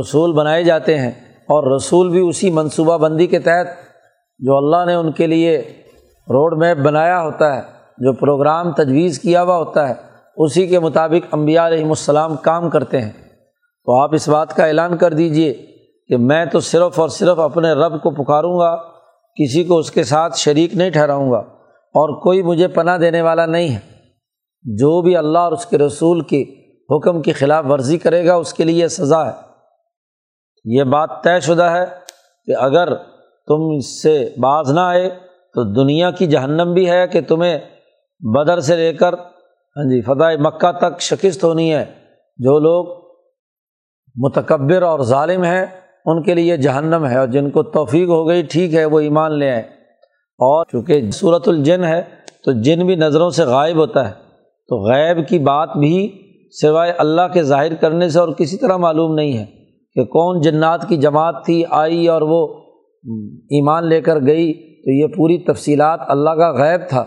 رسول 0.00 0.32
بنائے 0.32 0.62
جاتے 0.64 0.98
ہیں 0.98 1.10
اور 1.48 1.74
رسول 1.76 2.10
بھی 2.10 2.20
اسی 2.20 2.50
منصوبہ 2.50 2.96
بندی 2.98 3.26
کے 3.26 3.38
تحت 3.38 3.66
جو 4.38 4.56
اللہ 4.56 4.84
نے 4.86 4.94
ان 4.94 5.12
کے 5.12 5.26
لیے 5.26 5.58
روڈ 6.28 6.58
میپ 6.58 6.76
بنایا 6.76 7.22
ہوتا 7.22 7.56
ہے، 7.56 7.60
جو 7.98 8.12
پروگرام 8.12 8.72
تجویز 8.72 9.18
کیا 9.18 9.42
ہوا 9.42 9.56
ہوتا 9.56 9.88
ہے، 9.88 9.94
اسی 10.36 10.66
کے 10.66 10.78
مطابق 10.78 11.34
امبیا 11.34 11.66
علیہم 11.66 11.88
السلام 11.88 12.36
کام 12.36 12.70
کرتے 12.70 13.00
ہیں۔ 13.00 13.10
تو 13.86 14.00
آپ 14.02 14.14
اس 14.14 14.28
بات 14.28 14.56
کا 14.56 14.66
اعلان 14.66 14.96
کر 14.96 15.14
دیجیے 15.14 15.52
کہ 16.10 16.16
میں 16.16 16.44
تو 16.44 16.60
صرف 16.60 17.00
اور 17.00 17.08
صرف 17.08 17.38
اپنے 17.38 17.72
رب 17.72 18.02
کو 18.02 18.10
پکاروں 18.10 18.58
گا، 18.58 18.76
کسی 19.36 19.64
کو 19.64 19.78
اس 19.78 19.90
کے 19.90 20.04
ساتھ 20.04 20.38
شریک 20.38 20.74
نہیں 20.74 20.90
ٹھہراؤں 20.90 21.30
گا، 21.30 21.38
اور 21.94 22.20
کوئی 22.20 22.42
مجھے 22.42 22.68
پناہ 22.68 22.98
دینے 22.98 23.22
والا 23.22 23.46
نہیں 23.46 23.74
ہے۔ 23.74 23.78
جو 24.64 25.00
بھی 25.02 25.16
اللہ 25.16 25.38
اور 25.38 25.52
اس 25.52 25.66
کے 25.66 25.78
رسول 25.78 26.20
کے 26.20 26.44
حکم 26.96 27.22
کی 27.22 27.32
خلاف 27.32 27.64
ورزی 27.68 27.98
کرے 27.98 28.26
گا، 28.26 28.34
اس 28.34 28.54
کے 28.54 28.64
لیے 28.64 28.88
سزا 28.88 29.26
ہے۔ 29.26 29.52
یہ 30.64 30.84
بات 30.84 31.10
طے 31.24 31.40
شدہ 31.40 31.62
ہے 31.62 31.84
کہ 32.46 32.52
اگر 32.56 32.94
تم 33.46 33.68
اس 33.76 34.02
سے 34.02 34.28
باز 34.38 34.70
نہ 34.70 34.80
آئے 34.80 35.10
تو 35.54 35.82
دنیا 35.82 36.10
کی 36.10 36.26
جہنم 36.26 36.72
بھی 36.74 36.90
ہے 36.90 37.08
کہ 37.08 37.20
تمہیں 37.20 37.58
بدر 38.20 38.60
سے 38.60 38.76
لے 38.76 38.92
کر 38.92 39.12
ہاں 39.76 39.84
جی 39.84 40.02
فتح 40.02 40.40
مکہ 40.40 40.72
تک 40.72 41.00
شکست 41.00 41.44
ہونی 41.44 41.74
ہے۔ 41.74 41.84
جو 42.38 42.58
لوگ 42.58 43.02
متکبر 44.14 44.82
اور 44.82 45.00
ظالم 45.00 45.44
ہیں، 45.44 45.66
ان 46.04 46.22
کے 46.22 46.34
لیے 46.34 46.56
جہنم 46.56 47.06
ہے 47.06 47.18
اور 47.18 47.26
جن 47.26 47.50
کو 47.50 47.62
توفیق 47.62 48.08
ہو 48.08 48.28
گئی، 48.28 48.42
ٹھیک 48.42 48.74
ہے، 48.74 48.84
وہ 48.84 49.00
ایمان 49.00 49.38
لے 49.38 49.50
آئیں 49.50 49.62
اور 50.38 50.64
چونکہ 50.72 51.10
صورت 51.10 51.48
الجن 51.48 51.84
ہے، 51.84 52.02
تو 52.44 52.52
جن 52.52 52.86
بھی 52.86 52.96
نظروں 52.96 53.30
سے 53.30 53.44
غائب 53.44 53.76
ہوتا 53.76 54.08
ہے، 54.08 54.14
تو 54.68 54.90
غیب 54.90 55.28
کی 55.28 55.38
بات 55.38 55.76
بھی 55.76 56.21
سوائے 56.60 56.92
اللہ 56.92 57.22
کے 57.32 57.42
ظاہر 57.42 57.74
کرنے 57.74 58.08
سے 58.08 58.18
اور 58.18 58.28
کسی 58.28 58.56
طرح 58.56 58.76
معلوم 58.76 59.14
نہیں 59.14 59.38
ہے 59.38 59.44
کہ 59.94 60.04
کون 60.04 60.40
جنات 60.40 60.88
کی 60.88 60.96
جماعت 60.96 61.44
تھی، 61.44 61.62
آئی 61.70 62.08
اور 62.08 62.22
وہ 62.22 62.46
ایمان 63.50 63.86
لے 63.86 64.00
کر 64.00 64.26
گئی، 64.26 64.52
تو 64.52 64.90
یہ 64.90 65.06
پوری 65.16 65.38
تفصیلات 65.38 66.00
اللہ 66.08 66.30
کا 66.30 66.50
غیب 66.50 66.80
تھا۔ 66.88 67.04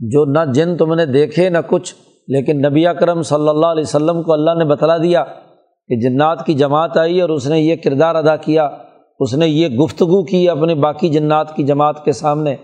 جو 0.00 0.24
نہ 0.24 0.52
جن 0.52 0.76
تم 0.76 0.94
نے 0.94 1.06
دیکھے 1.06 1.48
نہ 1.48 1.58
کچھ، 1.66 1.94
لیکن 2.28 2.62
نبی 2.66 2.86
اکرم 2.86 3.22
صلی 3.22 3.48
اللہ 3.48 3.66
علیہ 3.66 3.82
وسلم 3.82 4.22
کو 4.22 4.32
اللہ 4.32 4.50
نے 4.58 4.64
بتلا 4.64 4.96
دیا 4.96 5.24
کہ 5.88 6.00
جنات 6.00 6.46
کی 6.46 6.54
جماعت 6.54 6.96
آئی 6.96 7.20
اور 7.20 7.28
اس 7.28 7.46
نے 7.46 7.60
یہ 7.60 7.76
کردار 7.76 8.14
ادا 8.14 8.36
کیا، 8.36 8.68
اس 9.20 9.34
نے 9.34 9.48
یہ 9.48 9.68
گفتگو 9.68 10.24
کی 10.24 10.48
اپنے 10.48 10.74
باقی 10.74 11.08
جنات 11.08 11.56
کی 11.56 11.62
جماعت 11.62 12.04
کے 12.04 12.12
سامنے۔ 12.12 12.56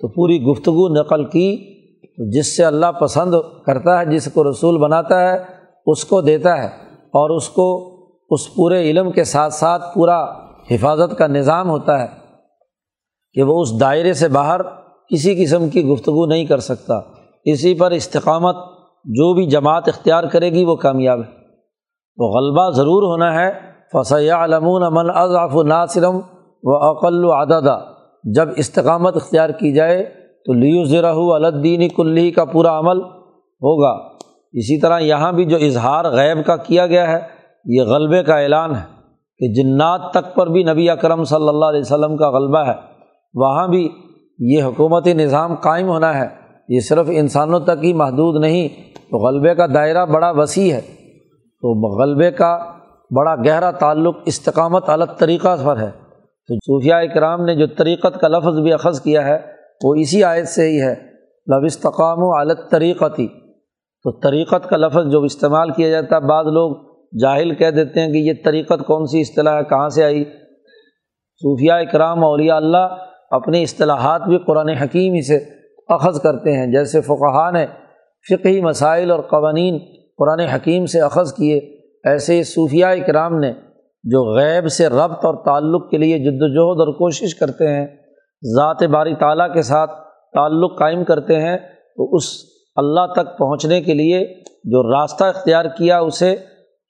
تو 0.00 0.08
پوری 0.08 0.42
گفتگو 0.42 0.88
نقل 0.88 1.24
کی، 1.24 1.56
تو 2.02 2.30
جس 2.30 2.56
سے 2.56 2.64
اللہ 2.64 2.92
پسند 2.92 3.34
کرتا 3.66 4.00
ہے، 4.00 4.06
جس 4.06 4.28
کو 4.34 4.50
رسول 4.50 4.78
بناتا 4.78 5.32
ہے 5.32 5.57
اس 5.90 6.04
کو 6.04 6.20
دیتا 6.20 6.62
ہے 6.62 6.66
اور 6.96 7.30
اس 7.30 7.48
کو 7.48 7.96
اس 8.30 8.54
پورے 8.54 8.90
علم 8.90 9.10
کے 9.10 9.24
ساتھ 9.24 9.54
ساتھ 9.54 9.94
پورا 9.94 10.24
حفاظت 10.70 11.18
کا 11.18 11.26
نظام 11.26 11.70
ہوتا 11.70 12.02
ہے 12.02 12.06
کہ 13.32 13.42
وہ 13.42 13.60
اس 13.60 13.80
دائرے 13.80 14.12
سے 14.12 14.28
باہر 14.28 14.60
کسی 15.08 15.44
قسم 15.44 15.68
کی 15.68 15.84
گفتگو 15.84 16.26
نہیں 16.26 16.44
کر 16.44 16.58
سکتا۔ 16.58 17.00
اسی 17.44 17.74
پر 17.74 17.90
استقامت 17.90 18.56
جو 19.04 19.34
بھی 19.34 19.46
جماعت 19.46 19.88
اختیار 19.88 20.24
کرے 20.24 20.52
گی 20.52 20.64
وہ 20.64 20.76
کامیاب 20.76 21.18
ہے۔ 21.18 21.38
تو 22.16 22.30
غلبہ 22.36 22.70
ضرور 22.70 23.02
ہونا 23.02 23.34
ہے۔ 23.34 23.52
فصیہ 23.92 24.32
علمون 24.32 24.82
امن 24.82 25.10
اضاف 25.14 25.56
و 25.56 25.62
ناصرم 25.62 26.20
و 26.62 26.76
اقل 26.76 27.24
و 27.24 27.32
عددہ 27.32 27.80
جب 28.34 28.48
استقامت 28.56 29.16
اختیار 29.16 29.50
کی 29.50 29.72
جائے 29.72 30.04
تو 30.46 30.52
لیو 30.52 30.84
ذرا 30.84 31.12
الدین 31.12 31.88
کلی 31.88 32.30
کا 32.30 32.44
پورا 32.44 32.78
عمل 32.78 33.00
ہوگا۔ 33.62 34.17
اسی 34.52 34.80
طرح 34.80 34.98
یہاں 34.98 35.32
بھی 35.32 35.44
جو 35.44 35.56
اظہار 35.56 36.04
غیب 36.04 36.46
کا 36.46 36.56
کیا 36.56 36.86
گیا 36.86 37.12
ہے، 37.12 37.18
یہ 37.64 37.82
غلبے 37.82 38.22
کا 38.22 38.38
اعلان 38.38 38.74
ہے 38.74 38.98
کہ 39.38 39.62
جنات 39.62 40.00
تک 40.10 40.34
پر 40.34 40.46
بھی 40.46 40.62
نبی 40.62 40.90
اکرم 40.90 41.24
صلی 41.24 41.48
اللہ 41.48 41.64
علیہ 41.64 41.80
وسلم 41.80 42.16
کا 42.16 42.30
غلبہ 42.30 42.58
ہے۔ 42.58 42.72
وہاں 43.34 43.68
بھی 43.68 43.88
یہ 44.38 44.62
حکومتی 44.62 45.12
نظام 45.12 45.54
قائم 45.54 45.88
ہونا 45.88 46.18
ہے۔ 46.18 46.26
یہ 46.68 46.80
صرف 46.80 47.06
انسانوں 47.10 47.60
تک 47.60 47.84
ہی 47.84 47.92
محدود 47.92 48.40
نہیں، 48.40 48.68
تو 49.10 49.26
غلبے 49.26 49.54
کا 49.54 49.66
دائرہ 49.74 50.06
بڑا 50.06 50.30
وسیع 50.30 50.74
ہے۔ 50.74 50.80
تو 51.60 52.00
غلبے 52.02 52.30
کا 52.30 52.58
بڑا 53.16 53.34
گہرا 53.34 53.70
تعلق 53.70 54.16
استقامت 54.26 54.88
الگ 54.88 55.04
طریقہ 55.18 55.56
پر 55.64 55.76
ہے۔ 55.76 55.90
تو 56.48 56.54
صوفیہ 56.54 56.94
اکرام 56.94 57.44
نے 57.44 57.54
جو 57.54 57.66
طریقت 57.66 58.20
کا 58.20 58.28
لفظ 58.28 58.58
بھی 58.60 58.72
اخذ 58.72 59.00
کیا 59.00 59.26
ہے، 59.26 59.38
وہ 59.84 59.94
اسی 59.94 60.24
آیت 60.24 60.48
سے 60.48 60.70
ہی 60.70 60.80
ہے۔ 60.80 60.94
لب 61.46 61.64
استقام 61.64 62.18
و 62.18 62.34
الگ 62.34 62.52
طریقتی 62.70 63.28
تو 64.08 64.20
طریقت 64.20 64.68
کا 64.70 64.76
لفظ 64.76 65.12
جو 65.12 65.22
استعمال 65.22 65.70
کیا 65.70 65.88
جاتا 65.88 66.16
ہے، 66.16 66.20
بعض 66.20 66.46
لوگ 66.46 66.76
جاہل 67.20 67.54
کہہ 67.54 67.70
دیتے 67.70 68.00
ہیں 68.00 68.12
کہ 68.12 68.18
یہ 68.18 68.32
طریقت 68.44 68.86
کون 68.86 69.06
سی 69.06 69.20
اصطلاح 69.20 69.56
ہے، 69.56 69.64
کہاں 69.64 69.88
سے 69.88 70.04
آئی؟ 70.04 70.24
صوفیہ 71.42 71.72
اکرام 71.72 72.24
اولیاء 72.24 72.56
اللہ 72.56 72.96
اپنی 73.30 73.62
اصطلاحات 73.62 74.22
بھی 74.22 74.38
قرآن 74.38 74.68
حکیم 74.68 75.14
ہی 75.14 75.22
سے 75.22 75.36
اخذ 75.88 76.20
کرتے 76.20 76.52
ہیں۔ 76.52 76.66
جیسے 76.66 77.00
فقہ 77.00 77.50
نے 77.50 77.66
فقہی 78.30 78.60
مسائل 78.60 79.10
اور 79.10 79.20
قوانین 79.20 79.78
قرآن 80.18 80.40
حکیم 80.40 80.86
سے 80.86 81.00
اخذ 81.00 81.32
کیے، 81.32 81.58
ایسے 82.04 82.42
صوفیہ 82.42 82.84
اکرام 82.84 83.38
نے 83.38 83.52
جو 84.04 84.34
غیب 84.34 84.68
سے 84.68 84.86
ربط 84.86 85.24
اور 85.24 85.34
تعلق 85.44 85.90
کے 85.90 85.98
لیے 85.98 86.18
جد 86.18 86.42
وجہد 86.42 86.80
اور 86.80 86.92
کوشش 86.92 87.34
کرتے 87.34 87.68
ہیں، 87.68 87.86
ذات 88.42 88.82
باری 88.82 89.14
تعالیٰ 89.14 89.54
کے 89.54 89.62
ساتھ 89.62 89.90
تعلق 90.34 90.78
قائم 90.78 91.04
کرتے 91.04 91.40
ہیں، 91.40 91.56
تو 91.96 92.16
اس 92.16 92.47
اللہ 92.78 93.12
تک 93.12 93.38
پہنچنے 93.38 93.80
کے 93.80 93.94
لیے 93.94 94.34
جو 94.64 95.00
راستہ 95.00 95.24
اختیار 95.24 95.64
کیا، 95.64 95.98
اسے 95.98 96.36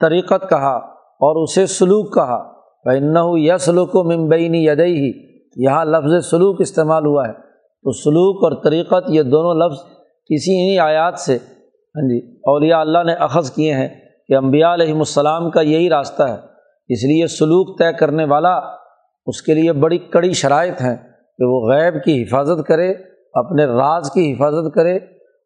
طریقت 0.01 0.51
کہا 0.51 0.77
اور 0.96 1.42
اسے 1.42 1.66
سلوک 1.66 2.14
کہا۔ 2.14 2.53
بنّ 2.85 3.18
یا 3.37 3.59
سلوک 3.59 3.90
و 3.92 4.03
ممبئی 4.03 4.48
یدئی 4.53 4.94
ہی 4.94 5.12
یہاں 5.57 5.85
لفظ 5.85 6.31
سلوک 6.31 6.57
استعمال 6.61 7.07
ہوا 7.07 7.29
ہے۔ 7.29 7.33
تو 7.83 7.92
سلوک 7.92 8.44
اور 8.44 8.64
طریقت 8.64 9.05
یہ 9.09 9.22
دونوں 9.22 9.55
لفظ 9.55 9.83
کسی 10.24 10.70
ہی 10.70 10.79
آیات 10.79 11.18
سے۔ 11.18 11.37
ہاں 11.37 12.09
جی 12.09 12.37
اولیاء 12.37 12.79
اللہ 12.79 12.98
نے 13.07 13.12
اخذ 13.12 13.51
کیے 13.51 13.74
ہیں 13.74 13.88
کہ 14.29 14.37
امبیا 14.37 14.74
علیہم 14.74 14.98
السلام 14.98 15.51
کا 15.51 15.61
یہی 15.61 15.88
راستہ 15.88 16.22
ہے۔ 16.22 16.37
اس 16.88 17.05
لیے 17.05 17.27
سلوک 17.27 17.79
طے 17.79 17.92
کرنے 17.92 18.24
والا 18.24 18.59
اس 19.27 19.42
کے 19.42 19.55
لیے 19.55 19.72
بڑی 19.72 19.98
کڑی 19.98 20.33
شرائط 20.33 20.83
ہیں 20.83 20.96
کہ 21.38 21.44
وہ 21.44 21.70
غیب 21.70 22.05
کی 22.05 22.22
حفاظت 22.22 22.66
کرے، 22.66 22.92
اپنے 23.35 23.64
راز 23.64 24.11
کی 24.11 24.33
حفاظت 24.33 24.74
کرے 24.74 24.98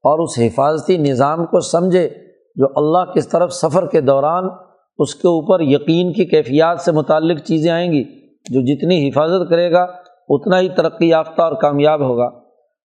اور 0.02 0.18
اس 0.18 0.38
حفاظتی 0.38 0.96
نظام 0.96 1.46
کو 1.46 1.60
سمجھے 1.60 2.08
جو 2.56 2.66
اللہ 2.76 3.12
کس 3.12 3.28
طرف 3.28 3.52
سفر 3.52 3.86
کے 3.86 4.00
دوران 4.00 4.44
اس 4.98 5.14
کے 5.14 5.28
اوپر 5.28 5.60
یقین 5.60 6.12
کی 6.12 6.24
کیفیات 6.24 6.80
سے 6.80 6.92
متعلق 6.92 7.42
چیزیں 7.42 7.70
آئیں 7.70 7.92
گی، 7.92 8.04
جو 8.30 8.60
جتنی 8.60 9.08
حفاظت 9.08 9.50
کرے 9.50 9.72
گا، 9.72 9.82
اتنا 10.28 10.60
ہی 10.60 10.68
ترقی 10.68 11.08
یافتہ 11.08 11.42
اور 11.42 11.52
کامیاب 11.52 12.00
ہوگا۔ 12.00 12.30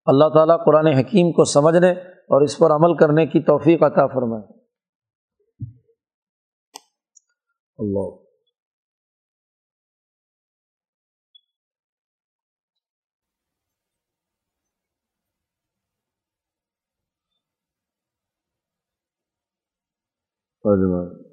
اللہ 0.06 0.30
تعالیٰ 0.34 0.66
قرآن 0.66 0.88
حکیم 0.88 1.32
کو 1.32 1.44
سمجھنے 1.44 1.92
اور 1.92 2.42
اس 2.42 2.58
پر 2.58 2.72
عمل 2.72 2.96
کرنے 2.96 3.26
کی 3.26 3.40
توفیق 3.40 3.84
عطا 3.84 4.08
فرمائے۔ 4.08 4.44
اللہ۔ 7.78 8.27
اور 20.68 21.27